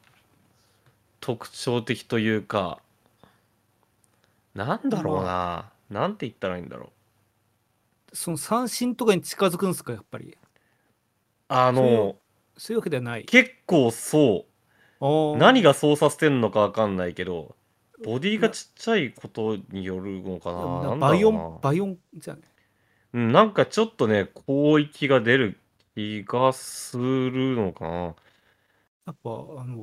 [1.20, 2.78] 特徴的というか、
[4.55, 5.70] なんだろうな。
[5.88, 6.93] なんて言ったらいいんだろ
[8.12, 8.16] う。
[8.16, 10.36] その三振とかに近づくんですかやっぱり？
[11.49, 12.16] あそういうの、
[12.59, 13.24] そういうわけではない。
[13.24, 14.45] 結構そ
[15.01, 15.38] う。
[15.38, 17.57] 何がが操作してんのかわかんないけど、
[18.05, 20.91] ボディがちっちゃいことによるのかな。
[20.91, 22.43] なんだバイオろンバイオンじゃない
[23.13, 25.59] うん、なんかちょっとね、広域が出る
[25.95, 28.15] 気がするのかな。
[29.07, 29.83] やっぱあの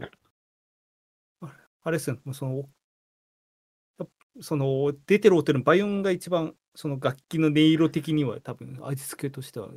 [1.84, 2.69] あれですねその
[4.41, 9.69] その出てる音のバイオンが一番その楽器の音色的には多分味付けとしては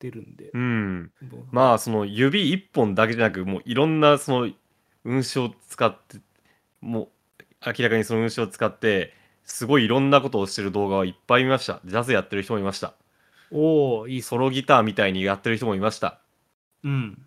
[0.00, 1.12] 出るんで、うん。
[1.52, 4.52] まあ、その指一本だけじゃなく、もういろんなその
[5.04, 6.18] 運指を使って、
[6.80, 7.08] もう
[7.66, 9.14] 明らかにその運指を使って、
[9.48, 11.80] すごいいろんなことをしてる動画はいっぱい見ました。
[11.84, 12.92] ジャズやってる人もいました。
[13.50, 16.20] おおいいソロギターみたいにやってる人もいました。
[16.84, 17.18] うん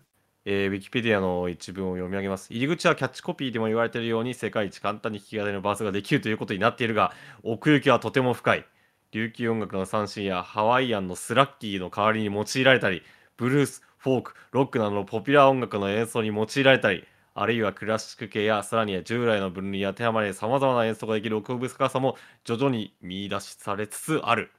[0.44, 2.46] えー、ウィキペディアの一文を読み上げます。
[2.50, 7.12] 入り口はキャッチコピーでも言われているように世界一簡単に弾き語りのバースができるということになっているが、
[7.42, 8.64] 奥行きはとても深い。
[9.10, 13.02] 琉球音楽の三振やハワイアンのスラッキーの代わりに用いられたり、
[13.36, 17.04] ブルース、フォーク、ロックなどのポピュラー音楽の演奏に用いられたり、
[17.34, 24.50] あるいはクラシック系やさらには従来の分類に当てはまり様々な演奏ができる奥深さも徐々に見出しされつつある。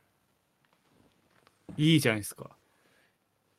[1.78, 2.51] いいじゃないですか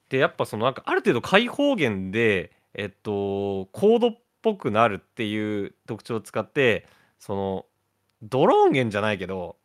[0.09, 6.87] でやっぱそのなんかある程度開放弦でえっとコードっぽくなるっていう特徴を使って
[7.19, 7.67] その
[8.23, 9.57] ドローン弦じゃないけど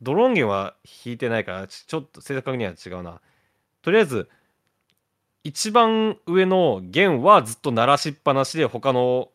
[0.00, 3.20] ドローン弦は弾いてないからちちょっと正確には違うな
[3.82, 4.28] とりあえず
[5.44, 9.30] 一番上の弦はずっと鳴らしっぱなしで他の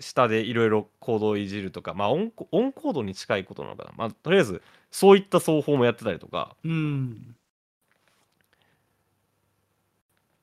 [0.00, 3.92] 下でいろいろコードをいじるとかまあオンコオンコードに近いことなのかな。
[3.96, 6.56] まあとりあえずそういった奏法もやってたりとか。
[6.64, 7.36] うん。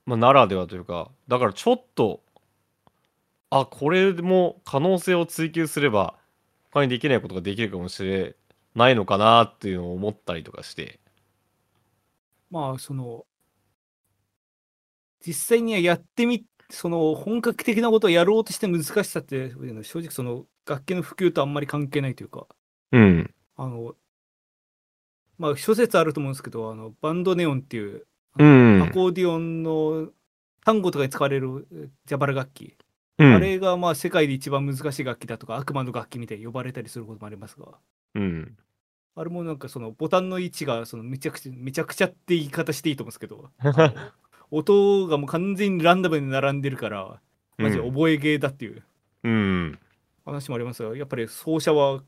[0.05, 2.21] まあ、ならではというかだからちょっと
[3.51, 6.15] あこれも可能性を追求すれば
[6.71, 8.35] 他にできないことができるかもしれ
[8.75, 10.99] ないのかなっていうのを思ったりとかして。
[12.49, 13.25] まあその
[15.25, 19.51] 実際にはやってみその本格的なことをやろうとして難しさって
[19.83, 22.47] 正直その楽器の普及とあんまり関係ないというか。
[22.91, 23.33] うん。
[23.55, 23.95] あの
[25.37, 28.05] まあ諸説あると思うんですけどあのバンドネオンっていう
[28.37, 28.83] うん。
[28.83, 30.09] アコーディオンの
[30.63, 31.67] 単語とかに使われる
[32.05, 32.77] ジャバラ楽器、
[33.17, 33.33] うん。
[33.33, 37.79] あれがまあ世界で一番難しい楽器だとか悪魔の楽器みたいに呼ばれたりすることもありますが。
[38.15, 38.57] うん。
[39.15, 43.49] あれもなんかそのボタンの位置がそのめちゃくちゃめちゃくちゃって言い方していいと思うんですけど
[44.51, 47.19] 音がもう完全にランダムに並んでるから
[47.57, 48.83] マジで覚えゲーだっていう。
[49.23, 49.79] うん。
[50.25, 52.01] 話もありますがやっぱり奏者は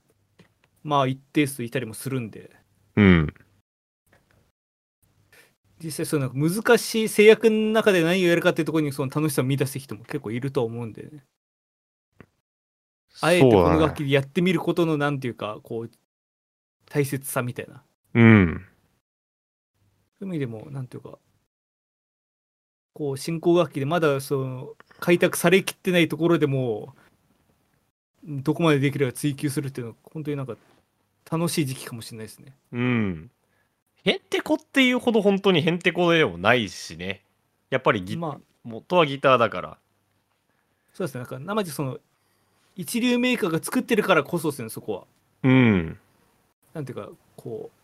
[0.84, 2.52] まあ一定数いたりもするんで。
[2.96, 3.34] うん。
[5.84, 11.04] 実際そういうなんか難しい制約の中で何をやるかっていうところにその楽しさを見出す人も結構いると思うんで。
[11.04, 11.24] ね
[13.20, 15.92] あえてこの楽器でやってみることのなんていうかこう
[16.86, 17.84] 大切さみたいな。
[18.14, 18.66] うん。
[20.20, 21.18] そういう意味でもなんていうか
[22.94, 24.70] こう進行楽器でまだその
[25.00, 26.94] 開拓されきってないところでも
[28.24, 30.56] どこまでできるか追求するっていうのは本当になんか
[31.30, 32.54] 楽しい時期かもしれないですね。
[32.72, 33.32] うん。
[34.04, 37.24] へんてこっていうほど本当にへんてこでもないしね。
[37.70, 38.40] やっぱりギ、まあ。
[38.64, 39.78] 元はギターだから。
[40.94, 41.22] そうですね。
[41.22, 42.00] なんか生地その
[42.76, 45.04] 一流メーカーが作ってるからこそですねそこは。
[45.44, 45.98] うん。
[46.74, 47.81] なんていうかこう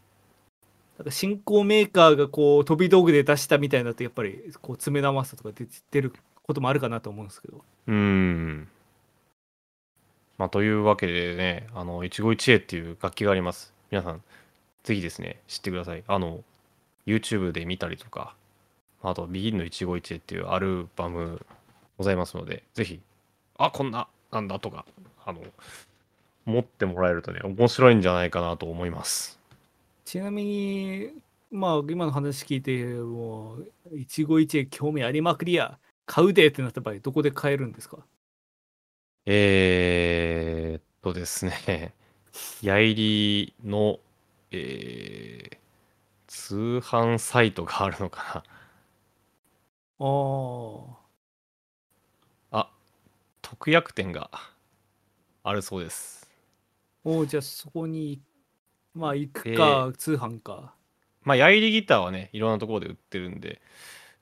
[0.97, 7.63] なんか新興メーカーがこう飛び道具で出したみたいだとやっぱりこう詰め直さとか出出ることもあるかなと思うんですけど。
[7.87, 8.67] うん。
[10.37, 13.73] まあ、というわけでね、あの、一期一会っていう楽器があります。
[13.89, 14.21] 皆さん、
[14.83, 16.03] ぜひですね、知ってください。
[16.07, 16.43] あの、
[17.07, 18.35] YouTube で見たりとか、
[19.01, 21.43] あと、ビギンの一期一会っていうアルバム
[21.97, 22.99] ございますので、ぜひ、
[23.57, 24.85] あこんななんだとか
[25.25, 25.41] あの
[26.45, 29.36] 持ってもらえるとね面白いんじゃないかなと思います
[30.07, 38.07] ちなみに、まあ、今の話聞いて、もう、一期一会興味ありまくりや、買うでってなった場合、どこで買えるんですか？
[39.25, 41.93] えー、っとですね。
[42.61, 43.99] やいりの
[44.51, 45.57] えー、
[46.27, 48.43] 通販サイトがあるのか
[49.99, 51.07] ああ。
[52.51, 52.69] なあ
[53.41, 54.31] 特約店が
[55.43, 56.27] あるそうです。
[57.03, 58.21] おじゃあそこに、
[58.97, 60.73] まあ行くか、通販か。
[61.23, 63.61] まあ、ヤイリギターはね、いろんなところで売ってるんで、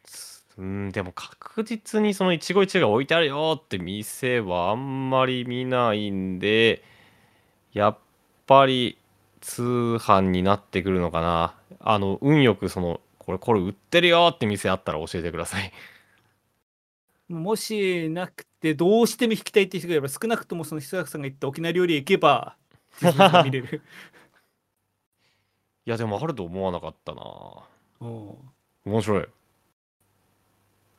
[0.04, 6.84] つうん、でも確実にその一期一会が置いてあるよって店はあんまり見ないんで、
[7.74, 7.98] やっ
[8.48, 8.98] ぱり
[9.42, 9.62] 通
[10.00, 11.54] 販になってくるのかな。
[11.80, 15.72] あの、運よくその、これ、これ売ってるよって店あったら教えてください。
[17.30, 22.56] もしなくて、どうしても引きたいって人がいれば、少なくともその久坂さんが言った沖縄料理へ行けば、
[23.44, 23.84] 見れる。
[25.86, 27.22] いや、でもあると思わなかったな。
[28.02, 28.36] うん
[28.86, 29.28] 面白い。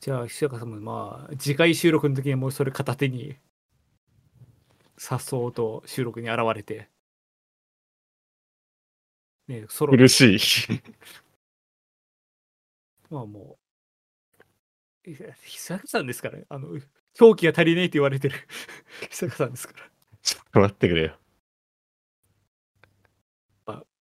[0.01, 3.37] じゃあ、久坂さんもまあ、次回収録の時にはもうそれ片手に、
[4.97, 6.89] さっそうと収録に現れて、
[9.49, 10.39] ね、ソロで、苦しい。
[13.11, 13.59] まあも
[15.05, 16.69] う、久坂さんですからね、あの、
[17.21, 18.37] 表記が足りないって言われてる
[19.11, 19.91] 久坂さんですから。
[20.23, 21.19] ちょっと待ってくれよ。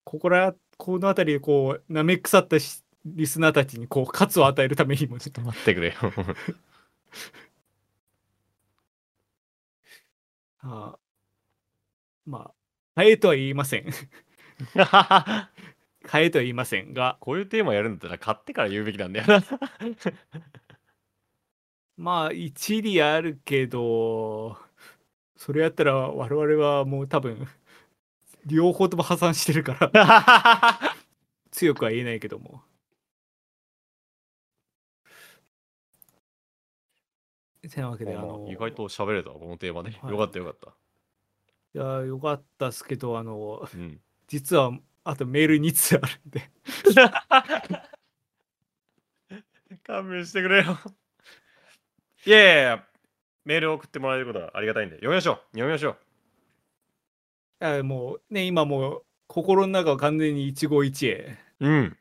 [0.06, 5.94] ここら、この辺りでこう、舐め腐ったしリスナーたちにこう、喝を与えるためにも、ちょっと、待ってくれよ。
[10.62, 10.98] ああ
[12.26, 12.50] ま
[12.96, 13.84] あ、変えとは言いません。
[16.10, 19.42] 変えとは言いませんが、こういうテーマやるんだったら買ってから言うべきなんだよな。
[21.96, 24.58] まあ、一理あるけど、
[25.36, 27.46] それやったら我々はもう多分、
[28.46, 30.96] 両方とも破産してるから、
[31.50, 32.62] 強くは言えないけども。
[37.68, 39.90] てなわけで、あの、意外と喋れたわこのテーマで。
[39.90, 40.70] はいよかったよかった。
[41.74, 44.00] いや、よかったっすけど、あの、うん。
[44.28, 44.72] 実は、
[45.04, 46.50] あとメール2通あるんで、
[49.84, 50.78] 勘弁してくれよ。
[52.24, 52.86] いやいやいや、
[53.44, 55.36] メールを送ってもらえることはありがたいんで、読みましょう。
[55.52, 56.05] 読みましょう。
[57.60, 61.98] あもうね、今もう、心の中は完全に一期一会、うん。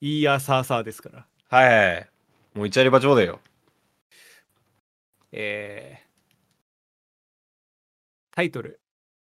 [0.00, 1.26] いいやさーさーですから。
[1.48, 2.08] はい。
[2.54, 3.40] もう一あり場上だよ。
[5.32, 6.08] えー
[8.32, 8.80] タイトル。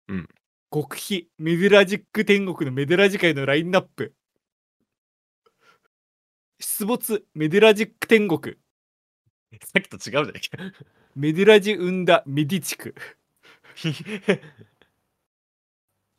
[0.08, 0.30] うん。
[0.72, 4.14] 極秘メデラジック天国のメデラジ界のラインナップ。
[6.60, 8.56] 出没メデラジック天国。
[9.64, 10.40] さっきと違うじゃないか。
[11.16, 12.94] メデラジ生んだメディ地区。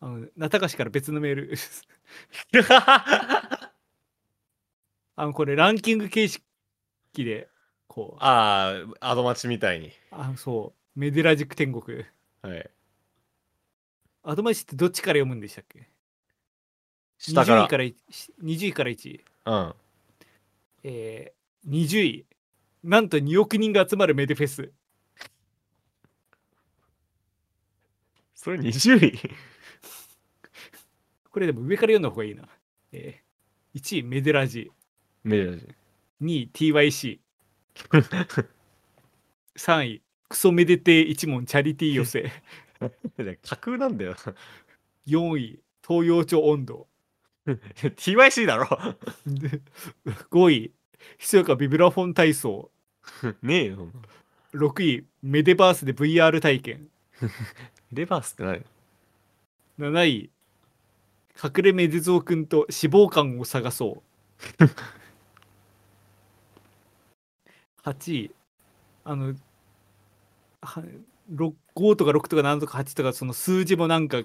[0.00, 1.54] あの、なたかしから別のメール。
[5.16, 6.42] あの、これランキング形式
[7.16, 7.48] で、
[7.86, 9.92] こう、ああ、アドマチみたいに。
[10.10, 12.04] あそう、メデラジック天国。
[12.42, 12.70] はい。
[14.22, 15.88] アドバイスってどっちから読むんでしたっけ？
[17.18, 17.94] 下から20位から1
[18.42, 19.24] 20位から1位。
[19.46, 19.74] うん。
[20.84, 22.26] えー、20位。
[22.82, 24.72] なんと2億人が集まるメデフェス。
[28.34, 29.18] それ20位？
[31.30, 32.48] これでも上から読んだ方がいいな。
[32.92, 34.70] えー、1位メデラジ。
[35.22, 35.76] メール
[36.22, 37.18] 2位 TYC。
[39.56, 42.30] 3位クソメデテ一門チャリティー寄せ。
[43.42, 44.16] 架空なんだよ。
[45.06, 46.88] 4位東洋町温度。
[47.46, 48.68] TYC だろ。
[49.26, 49.60] で
[50.30, 50.72] 5位
[51.18, 52.70] ひそやかビブラフォン体操。
[53.42, 53.90] ねえよ。
[54.52, 56.88] 6位メデバースで VR 体験。
[57.92, 58.64] レバースって何
[59.78, 60.30] ？7位
[61.42, 64.70] 隠れメデゾウくんと脂肪肝を探そう。
[67.84, 68.34] 8位
[69.04, 69.34] あの
[70.62, 70.82] は
[71.30, 74.22] ろ5とか6とか7とか8とかその数字もなんか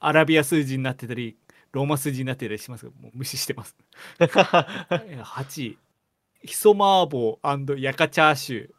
[0.00, 1.36] アラビア数字になってたり
[1.72, 3.76] ローマ数字になってたりしますがもう無視してます。
[4.18, 5.78] えー8位
[6.42, 8.70] ヒソマーボーヤカチャーシュー。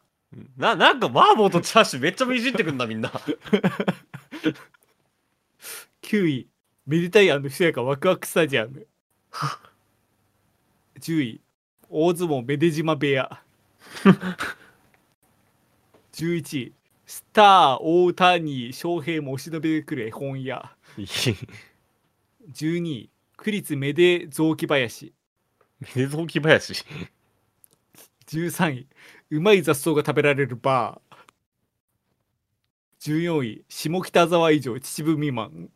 [0.57, 3.11] ななんか麻婆とチャーシューめっちゃいじってくんだみんな。
[6.01, 6.50] 9位
[6.91, 8.85] メディタイひそやかワクワクスタジアム。
[10.99, 11.41] 10位
[11.89, 13.41] 大相撲メデ島部屋。
[16.11, 16.73] 11位
[17.05, 20.75] スター大谷翔平も押し延べてくる絵本屋。
[22.51, 25.13] 12位区立メデ雑木林。
[25.95, 26.83] メゾキ林
[28.27, 28.87] ？13位
[29.29, 30.99] うまい雑草が食べられるバ
[32.99, 35.69] 14位下北沢以上秩父未満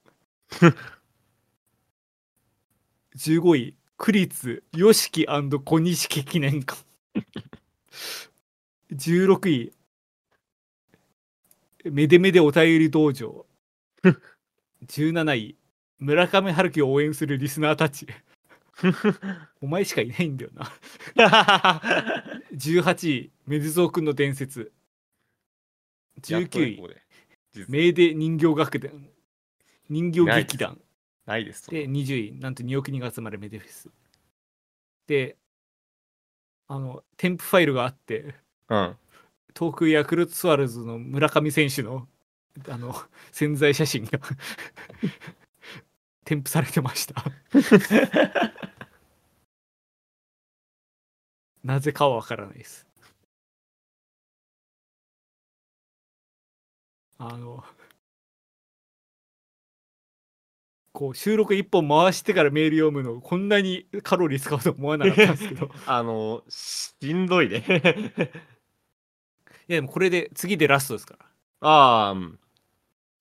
[3.16, 6.84] 15位区立吉木小錦記念館。
[8.91, 9.74] 16位
[11.86, 13.45] めでめでお便り道場。
[14.86, 15.57] 17位
[15.99, 18.07] 村上春樹を応援するリスナーたち。
[19.61, 21.82] お前しかいないんだよな。
[22.53, 24.74] 18位メデゾー君の伝説。
[26.22, 27.66] 19位位。
[27.70, 29.07] メーデ人形楽団。
[29.89, 30.82] 人形劇団
[31.26, 31.69] ないです。
[31.69, 33.89] で20位なんと2億人が集まるメデフェス
[35.07, 35.38] で
[36.67, 38.36] あの添付ファイルがあって
[38.69, 38.97] うん。
[39.57, 42.07] 東京ヤクルトスワローズの村上選手の
[42.69, 42.93] あの
[43.32, 44.19] 潜在写真が
[46.26, 47.23] 添付されてました
[51.63, 52.86] なぜかはわからないです
[57.17, 57.63] あの
[60.95, 67.63] こう収録1本回してからメール読むのこんなにカロリー使うと思わなかったんですけど あの、しんどいね。
[69.67, 71.25] いやでもこれで次でラストですから
[71.67, 72.39] ああ、うん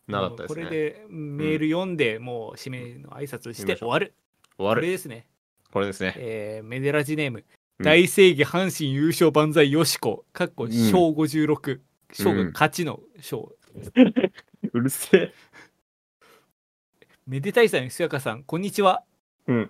[0.06, 0.64] なかったですね。
[0.64, 4.06] これでメール読んで、もう締めの挨拶して行きましょう終わる。
[4.08, 4.82] これ終わる。
[4.82, 5.26] ですね。
[5.72, 6.14] これですね。
[6.18, 7.44] えーメデラジネーム、うん
[7.84, 11.80] 大正義阪神優勝万歳よしこ、かっこん小56、
[12.12, 13.56] 小が勝ちの小。
[14.72, 15.34] うるせえ。
[17.26, 19.02] めでたいさん、すやかさん、こんにちは。
[19.46, 19.68] うん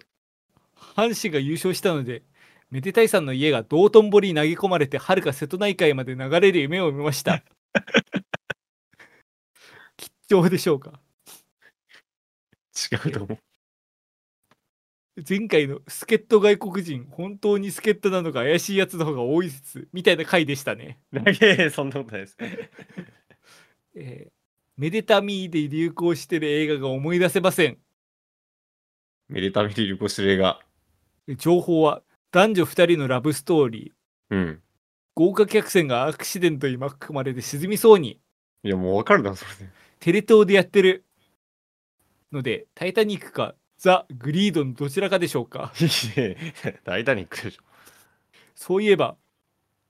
[0.96, 2.22] 阪神が優勝したので、
[2.70, 7.42] めでたいさんの家が道頓堀に投げ込まれて、はるか瀬戸内海まで流れる夢を見ました。
[9.96, 11.00] 吉祥でしょうか？
[12.92, 13.38] 違うと思う。
[15.28, 20.98] 前回の助っ人外国人本当に助っ人なのか怪しいやつの方が多い説みたいな回でしたね。
[21.12, 22.36] だけそんなことないです。
[23.94, 24.43] えー
[24.76, 27.78] メデタミーで流行してる映画が思い出せません。
[29.28, 30.58] めでたみで旅行してる映画。
[31.36, 32.02] 情報は
[32.32, 34.34] 男女2人のラブストーリー。
[34.34, 34.60] うん。
[35.14, 38.18] 豪華客船がアクシデントに巻き込まれて沈みそうに
[38.64, 39.70] いや、もうわかるな、それで。
[40.00, 41.04] テレ東でやってる
[42.32, 45.72] ので、タイタニックかザ・グリードのどちらかでしょうか。
[46.84, 47.62] タイタニックでしょ。
[48.56, 49.16] そういえば、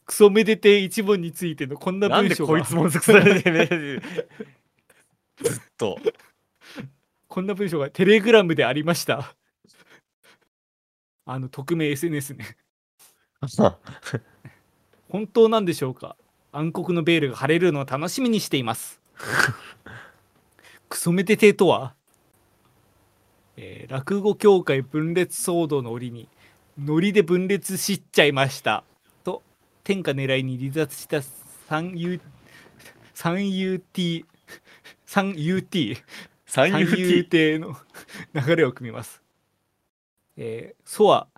[0.05, 4.03] クソめでて一問についてのこんななん文章がでこいつもずくされてね。
[5.43, 5.99] ずっと。
[7.29, 9.35] こんな文章がテレグラムでありました。
[11.27, 12.57] あの、匿名 SNS ね。
[15.09, 16.17] 本当なんでしょうか
[16.53, 19.01] 暗黒のベールが晴れるのを楽しみにしています。
[20.89, 21.95] クソメテテとは、
[23.57, 26.29] えー、落語協会分裂騒動の折に、
[26.79, 28.85] ノリで分裂しちゃいました。
[29.25, 29.43] と、
[29.83, 31.21] 天下狙いに離脱した
[31.69, 32.21] 三遊、
[33.15, 34.25] 三遊 T
[35.07, 35.97] 3UT
[36.47, 37.77] 3UT 帝の。
[38.35, 39.23] 流れを組みます。
[40.37, 41.29] えー、ソア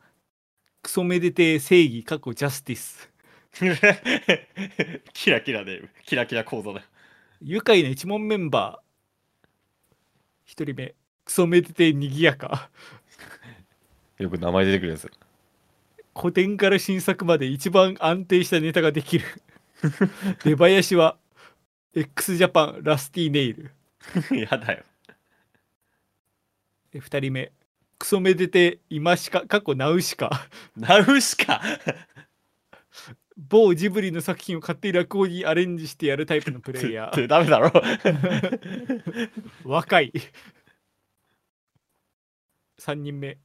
[0.83, 3.11] クソめでて正義過去ジャスティス。
[5.13, 6.83] キラキラでキラキラ講座だ。
[7.41, 10.53] 愉快な一門メンバー。
[10.53, 10.95] 1人目
[11.25, 12.71] クソめでてにぎやか。
[14.19, 15.11] よく名前出てくるやつ。
[16.19, 19.25] 古典から新作まで一番安定したネタができる。
[20.45, 21.19] 出囃子は
[21.99, 23.71] x ジャパンラスティネイル。
[24.31, 24.85] やだよ。
[26.93, 27.53] え二人目、
[27.99, 30.47] クソメデテイマシカ、過去ナウシカ。
[30.77, 31.63] ナウシカ？
[33.39, 37.27] 某ジブリの作品を勝手に落語にアレンジしてやるタイプのプレイヤー。
[37.29, 37.73] ダメだろ。
[39.65, 40.13] 若い
[42.79, 43.39] 3人目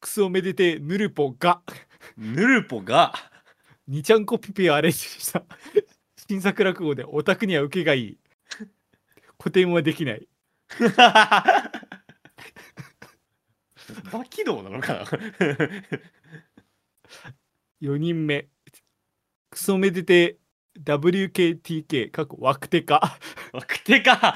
[0.00, 1.62] クソめでてヌルポが
[2.16, 3.12] ヌルポが、
[3.86, 5.44] ニちゃんこピピをアレンジした
[6.28, 8.18] 新作落語でオタクには受けがいい。
[9.40, 10.28] 古典はできない。
[14.12, 15.04] バキ道なのかな
[17.80, 18.48] ？4人目。
[19.48, 20.36] クソめでて
[20.84, 23.18] WKTK 過去ワクテカ。
[23.66, 24.34] クテか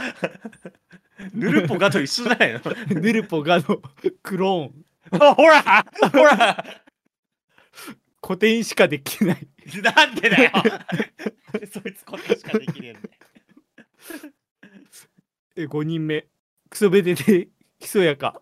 [1.34, 2.60] ヌルポがと一緒じゃないの？
[2.88, 3.82] ヌルポがの
[4.22, 5.20] クローン。
[5.20, 6.64] あほらほら！
[8.24, 9.46] 古典しかできない
[9.82, 10.50] なんでだよ。
[11.72, 13.08] そいつこれしかできねえんだよ。
[15.56, 16.26] え5人目。
[16.70, 17.48] クソめでて
[17.78, 18.40] ひそやか。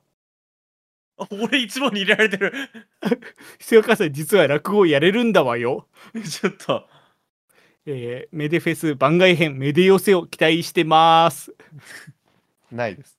[1.16, 2.52] あ俺一問に入れられてる。
[3.58, 5.88] ひそやかさん実は落語やれるんだわよ。
[6.28, 6.88] ちょっと。
[7.86, 11.54] えーメデフェス番外編メデ寄せを期待してます。
[12.70, 13.18] ないです。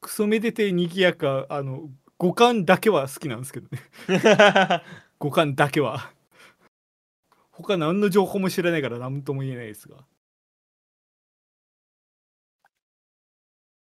[0.00, 1.88] クソめでてにぎやか、あの、
[2.20, 3.82] 五感だけは好きなんですけどね。
[5.18, 6.12] 五感だけは。
[7.50, 10.04] 他何の情報も知らないから何とも言えないですが。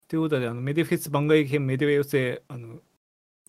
[0.09, 2.81] ということで、あのメデフェス番外編メデウェ寄せ、あの、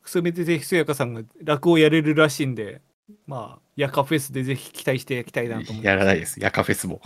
[0.01, 2.81] クソメデテひそやかさんが落語やれるらしいんで、
[3.27, 5.89] まあ、ヤカフェスでぜひ期待していきたいなと思って。
[5.89, 6.39] やらないです。
[6.41, 7.01] ヤカフェスも。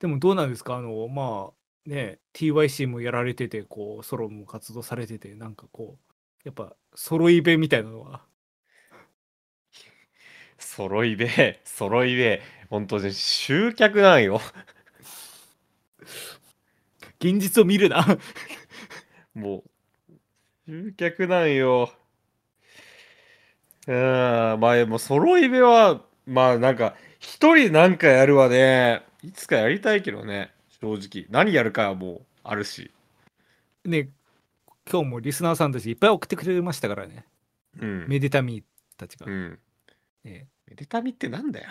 [0.00, 0.74] でもどうなんですか？
[0.74, 6.14] あの、まあ、ね、TYC もやられてて、こう、ソロも活動されてて、なんかこう、
[6.44, 8.24] やっぱ、ソロイベみたいなのは、
[10.58, 12.40] 揃いべ、揃いべ。
[12.68, 14.40] 本当に集客なんよ。
[17.20, 18.04] 現実を見るな。
[19.34, 19.64] も
[20.68, 21.92] う、集客なんよ。
[23.86, 29.02] うーん、まあ、もう揃いべは、まあなんか、一人なんかやるわね。
[29.22, 30.50] いつかやりたいけどね、
[30.80, 31.26] 正直。
[31.30, 32.90] 何やるかはもうあるし。
[33.84, 34.08] ね、
[34.90, 37.24] 今日もリスナーさんたちいっぱい送ってくれましたからね。
[37.80, 38.08] うん。
[38.08, 38.64] メデタミー
[38.96, 39.26] たちが。
[39.26, 39.58] うん。
[40.24, 41.70] ねメデタミってなんだよ。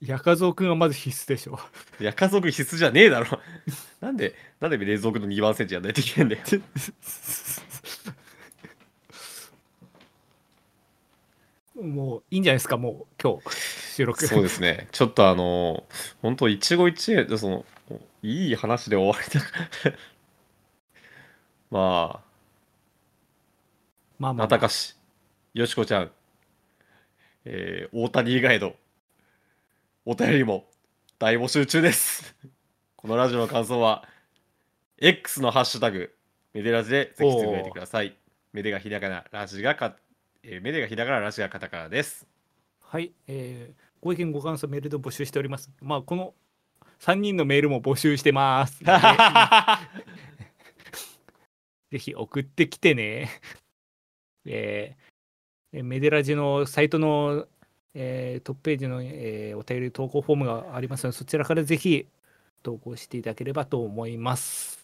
[0.00, 1.58] ヤカゾウくんはまず必須でしょ。
[1.98, 3.40] いや、家族必須じゃねえだろ。
[4.00, 6.42] なんで、なんで冷蔵庫の2番センチやんないといけないんだよ。
[11.82, 13.56] もういいんじゃないですか、もう今日
[13.94, 14.26] 収録。
[14.26, 14.88] そうですね。
[14.92, 15.86] ちょっとあの、
[16.20, 17.64] 本当一期一会で、その、
[18.22, 19.40] いい話で終わりた
[21.70, 22.26] まあ、
[24.18, 24.96] まあまあ、なたかし、
[25.54, 26.12] よしこちゃん、
[27.44, 28.74] えー大谷以外の
[30.04, 30.68] お便りも
[31.18, 32.34] 大募集中です。
[32.96, 34.08] このラジオの感想は、
[34.98, 36.14] X のハッシュタグ、
[36.52, 38.16] メデラジでぜひつぶやいてください。
[38.52, 39.96] メデがひらがな、ラジがか、
[40.42, 42.26] えーメデがひらがな、ラジがカタカナです。
[42.80, 45.70] はい、えーご意見ご感想メールで募集しております。
[45.80, 46.34] まあこの
[47.00, 48.82] 3人のメールも募集してます。
[51.90, 53.30] ぜひ送ってきてね。
[54.46, 54.96] えー
[55.72, 57.46] えーメデラジのサイトの、
[57.94, 62.06] えートップページの、えーお便り投稿フォームがありますので、そちらからぜひ
[62.62, 64.76] 投稿していただければと思います。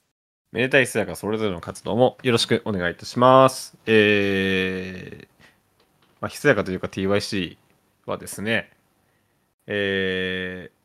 [0.52, 3.76] めでたいひそやかそれぞれの活動もよろしくお願いいたします。
[3.86, 5.26] えー、
[6.20, 7.56] まあ、ひそやかというか TYC
[8.04, 8.70] はですね、
[9.66, 10.81] えー、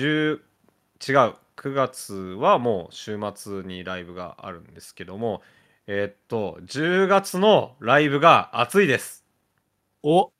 [0.00, 5.42] 10違う、9月はもう週末にライブがあるんですけども、
[5.86, 9.24] えーっと、10月のライブが熱いです。
[10.02, 10.32] お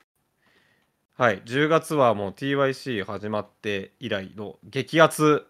[1.15, 5.47] はい、10月はもう TYC 始まって以来の激アツ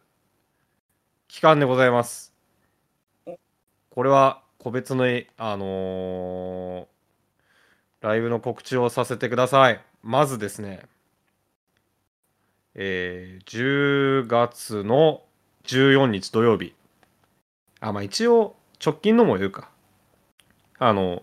[1.29, 2.33] 期間でございます。
[3.91, 5.05] これは個別の、
[5.37, 6.93] あのー
[8.03, 9.81] ライブの告知をさせてください。
[10.03, 10.83] まずですね、
[12.75, 15.23] えー10月の
[15.65, 16.75] 14日土曜日。
[17.81, 19.71] あ、まあ一応直近のも言うか。
[20.79, 21.23] あの、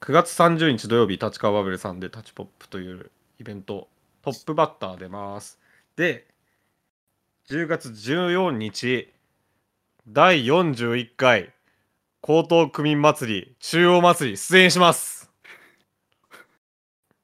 [0.00, 3.88] 9月30日土曜日、立川バブルさんでタッチポップというイベント、
[4.22, 5.58] トップバッター出ます。
[5.96, 6.26] で、
[7.48, 9.12] 10月14日、
[10.06, 11.52] 第41回
[12.22, 15.30] 江東区民祭り、中央祭り出演します。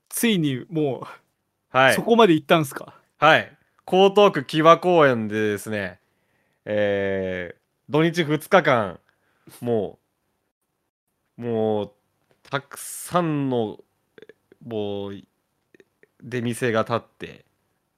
[0.08, 1.06] ついにも
[1.72, 2.02] う、はいそ。
[2.02, 2.94] こまで行ったんすか？
[3.18, 3.56] はい。
[3.86, 6.00] 江東区木場公園でですね、
[6.64, 9.00] えー土日2日間、
[9.60, 9.98] も
[11.38, 11.92] う、もう、
[12.42, 13.78] たくさんの、
[14.66, 15.22] もう、
[16.22, 17.44] 出店が立って、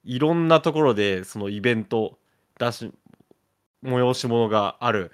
[0.03, 2.17] いろんなところで、そのイベント、
[2.59, 2.91] 出し、
[3.83, 5.11] 催し物がある。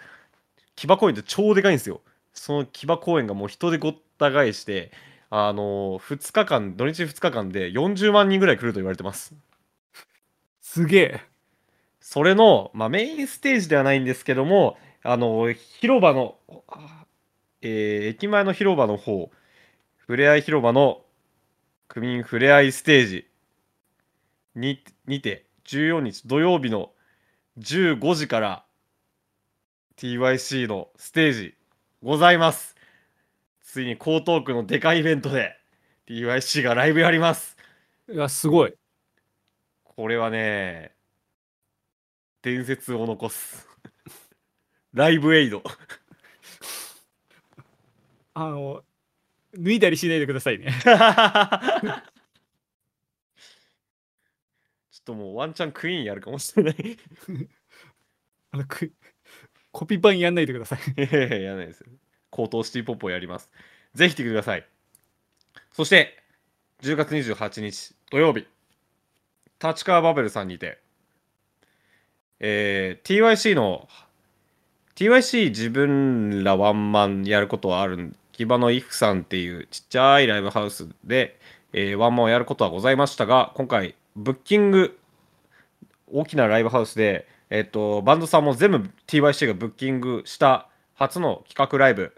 [0.76, 2.02] 木場公園って超でかいんですよ。
[2.34, 4.92] その木場公園がもう人でごった返して、
[5.32, 9.36] あの2日間、土日2日間で40万人ぐらい来ると言われてます。
[10.74, 11.22] すげえ。
[12.02, 16.38] それの、まあ、メインステージではないんですけども、あの、広場の、
[16.70, 17.06] あ
[17.62, 19.32] えー駅前の広場の方、
[19.98, 21.04] ふれあい広場の
[21.90, 23.28] 区民ふれあいステージ
[24.56, 26.92] ににて、14日土曜日の
[27.58, 28.66] 15時から
[29.96, 31.56] TYC のステージ
[32.04, 32.76] ございます。
[33.64, 35.56] ついに江東区のでかいイベントで
[36.08, 37.58] TYC がライブやります。
[38.10, 38.76] いや、すごい。
[39.96, 40.96] これはね、
[42.42, 43.70] 伝説を残す。
[44.94, 45.62] ライブエイド。
[48.34, 48.84] あの、
[49.54, 50.74] 脱いだりしないでくださいね。
[50.82, 50.94] ちょ
[55.02, 56.98] っともうワンチャンクイーンやるかもしれない。
[58.52, 58.92] あのく
[59.72, 60.80] コピー版やんないでください。
[60.98, 61.88] いやいや、やらないですよ。
[62.32, 63.52] 高等シティポップをやります。
[63.94, 64.68] ぜひ来てください。
[65.72, 66.24] そして、
[66.82, 68.48] 10月28日土曜日、
[69.64, 70.80] 立川バベルさんにて、
[72.40, 73.88] えー TYC の、
[74.96, 81.40] TYC 自分らワンマンやることはあるん、木場のイフさんっていうちっちゃいライブハウスで、
[81.72, 85.00] えーワンマンをやることはございましたが今回ブッキング
[86.12, 92.14] 大きなライブハウスで、えっとバンドさんも全部 TYC がブッキングした初の企画ライブ、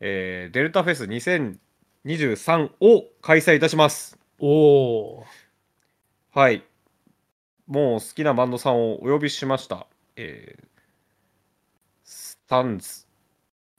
[0.00, 4.18] えーデルタフェス2023を開催いたします。
[4.38, 5.26] おお
[6.36, 6.62] はい
[7.66, 9.86] もう好きなバンドさんをお呼びしました、
[10.16, 10.66] えー
[12.04, 13.04] スタンズ、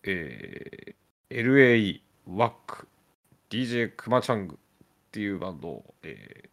[0.04, 2.88] えー LAE、ワック、
[3.50, 4.58] DJ クマチャングっ
[5.12, 6.50] ていうバンドを、えー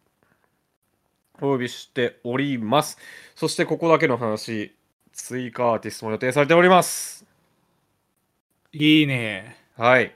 [1.41, 2.97] お呼びしております。
[3.35, 4.73] そしてここだけの話、
[5.11, 7.25] 追加アーティストも予定されております。
[8.73, 10.15] いいねはい。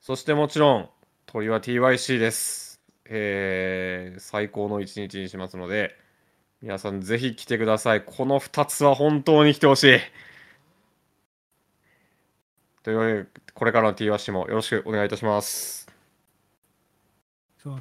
[0.00, 0.90] そしてもちろん、
[1.26, 2.69] 鳥は TYC です。
[3.10, 5.96] えー最高の一日にしますので、
[6.62, 8.04] 皆さんぜひ来てください。
[8.04, 9.98] この2つは本当に来てほしい。
[12.82, 15.88] というわけで、これからの TYC もよろしくお願いいたします。
[17.58, 17.80] そう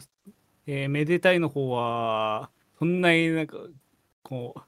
[0.67, 2.49] えーめでたいの方は
[2.79, 3.57] そんなになんか
[4.23, 4.61] こう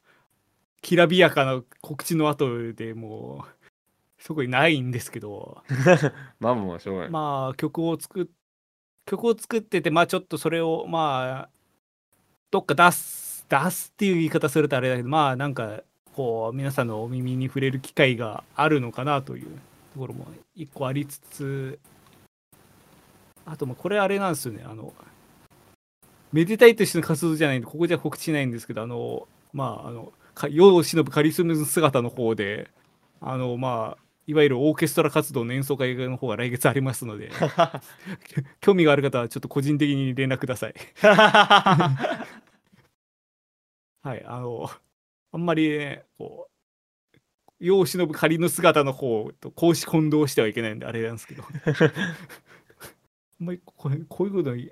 [0.81, 5.63] きらびやかな告知の後でもうそこにないんですけど
[6.39, 7.09] まあまあ、しょうがない。
[7.09, 8.25] まあ曲を作っ
[9.11, 11.49] 曲を作っててまあちょっとそれをまあ
[12.49, 15.81] どっか出す出すっていう言い方するとあれだけどまあなんか
[16.15, 19.47] こう皆さんのお耳に触れる機会があるのかなという
[19.93, 21.79] ところも一個ありつつ
[23.45, 24.63] あとまあこれあれなんですよね。
[24.65, 24.93] あの
[26.31, 30.13] めでたいとしての活動じゃないんでここじゃ告知しないんですけどあのまああの
[30.49, 32.71] 世を忍ぶカリスマ姿の方で
[33.19, 37.31] あのまあいわゆるオーケストラ活動の演奏会の方が来月ありますので
[38.61, 40.75] 興味がある方はちょっと個人的に連絡ください。
[44.03, 44.69] はいあの
[45.31, 46.51] あんまりねこう
[47.59, 51.43] 世を忍ぶ仮の姿の方と公私混同してはいけないんであれなんですけど。
[53.39, 54.71] あんまりこうこういうことに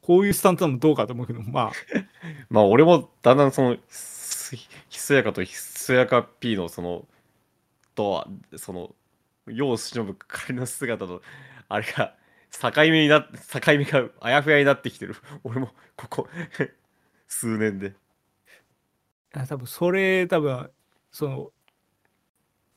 [0.00, 1.72] こういうスタントなのどうかと思うけどまあ。
[2.48, 3.80] まあ、俺もだんだんその、ひ
[4.88, 7.06] ひそやかとひそやか P のその、
[8.00, 8.94] とは、その、
[9.46, 11.20] 世を忍ぶ仮の姿の、
[11.68, 12.16] あれが、
[12.50, 15.14] 境目になっ境目があやふやになってきてる。
[15.44, 16.28] 俺も、ここ、
[17.28, 17.94] 数年で。
[19.32, 20.72] あ多分それ多分
[21.12, 21.52] その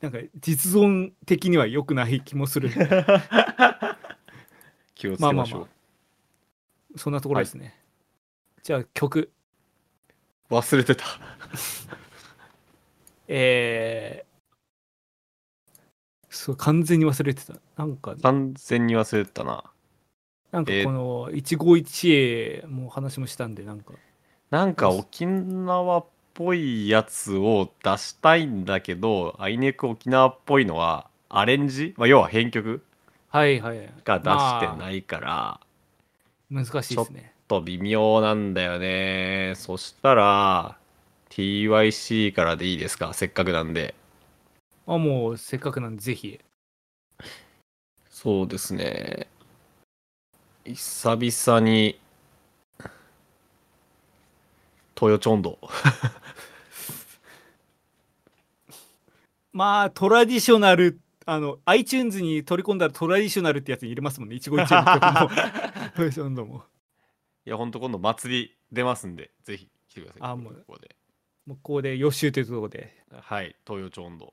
[0.00, 2.70] なんか実存的には良くない気もする
[4.94, 5.68] 気をつまあまあまけましょう。
[6.94, 7.76] あそんなところですね、
[8.62, 9.32] じゃあ曲
[10.48, 11.04] 忘れてた。
[13.26, 14.33] えー、
[16.34, 17.54] そう完全に忘れてた。
[17.76, 19.64] なんか完全に忘れてたな。
[20.52, 20.84] なんかえー。
[20.84, 23.92] この一期一会もう話もしたんでなんか。
[24.50, 26.04] なんか沖縄っ
[26.34, 32.84] ぽいやつを出したいんだけど、あいにく沖縄っぽいのは、アレンジ、まあ、要は編曲？
[33.28, 35.60] はいはいが出してまないから、あ
[36.50, 37.32] 難しいですね。
[37.48, 39.54] ちょっと微妙なんだよね。
[39.56, 40.76] そしたら、
[41.30, 43.12] TYC からでいいですか？
[43.12, 43.94] せっかくなんで。
[44.86, 46.40] あもうせっかくなんでぜひ
[48.10, 49.26] そうですね。
[50.64, 51.98] 久々に、
[54.94, 55.58] トヨチョンド。
[59.52, 65.50] まあトラディショナルあの iTunes に取り込んだらトラディショナルってやつに入れますもんね一期一会の曲もトラ
[65.96, 66.64] ディショナルも
[67.46, 70.22] いや、ほんと今度祭り出ますんで、ぜひ来てください。
[70.22, 70.96] あもうここで。
[71.46, 74.32] もうここで予習というところではい、東洋町温度。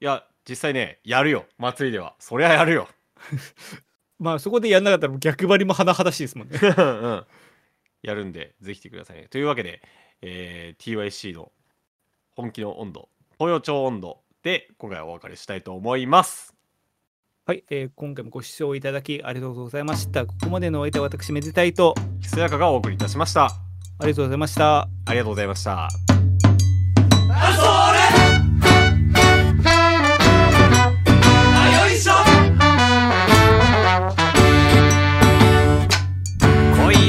[0.00, 2.14] いや、実際ね、やるよ、祭りでは。
[2.18, 2.88] そりゃやるよ。
[4.18, 7.26] まあそこでやんなかったら逆張りも甚だしいですもんね うん
[8.02, 9.28] やるんで、ぜひ来てくださいね。
[9.28, 9.82] というわけで、
[10.22, 11.50] えー TYC の
[12.34, 13.08] 本気の温度、
[13.38, 16.54] 東洋町温度で今回はお別れしたいと思います。
[17.46, 23.46] はい、えー今回もご視聴いただきありがとうございましたここまでのお相手は私めでたいとひそやかがお送りいたしました。
[23.46, 23.50] あ
[24.02, 25.88] りがとうございましたありがとうございました。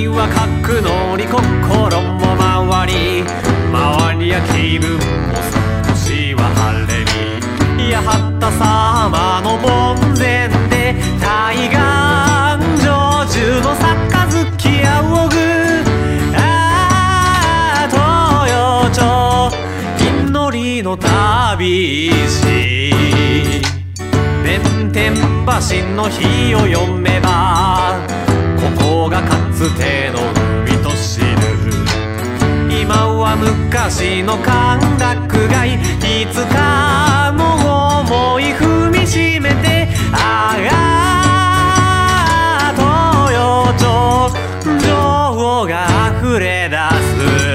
[0.07, 2.93] 恋は角乗り心も回り
[3.71, 5.01] 周りや気分も
[5.85, 8.03] 少しは晴れに八
[8.39, 11.75] 幡様の門前で対岸
[12.83, 12.87] 成
[13.27, 14.07] 就の杯
[14.85, 15.35] 仰ぐ。
[16.35, 16.39] あ
[17.83, 18.55] あ東洋
[18.91, 18.99] 町
[19.99, 22.47] 祈りの旅路。
[24.43, 25.19] 弁天橋
[25.95, 27.99] の日を読めば
[28.57, 30.19] ここがかつての
[30.61, 31.25] 海と知る
[32.69, 35.79] 今は昔の歓楽街
[36.21, 40.71] いつかも思い踏みしめてああ
[42.75, 44.29] 東洋町
[44.85, 45.87] 情が
[46.21, 46.77] 溢れ出
[47.41, 47.46] す。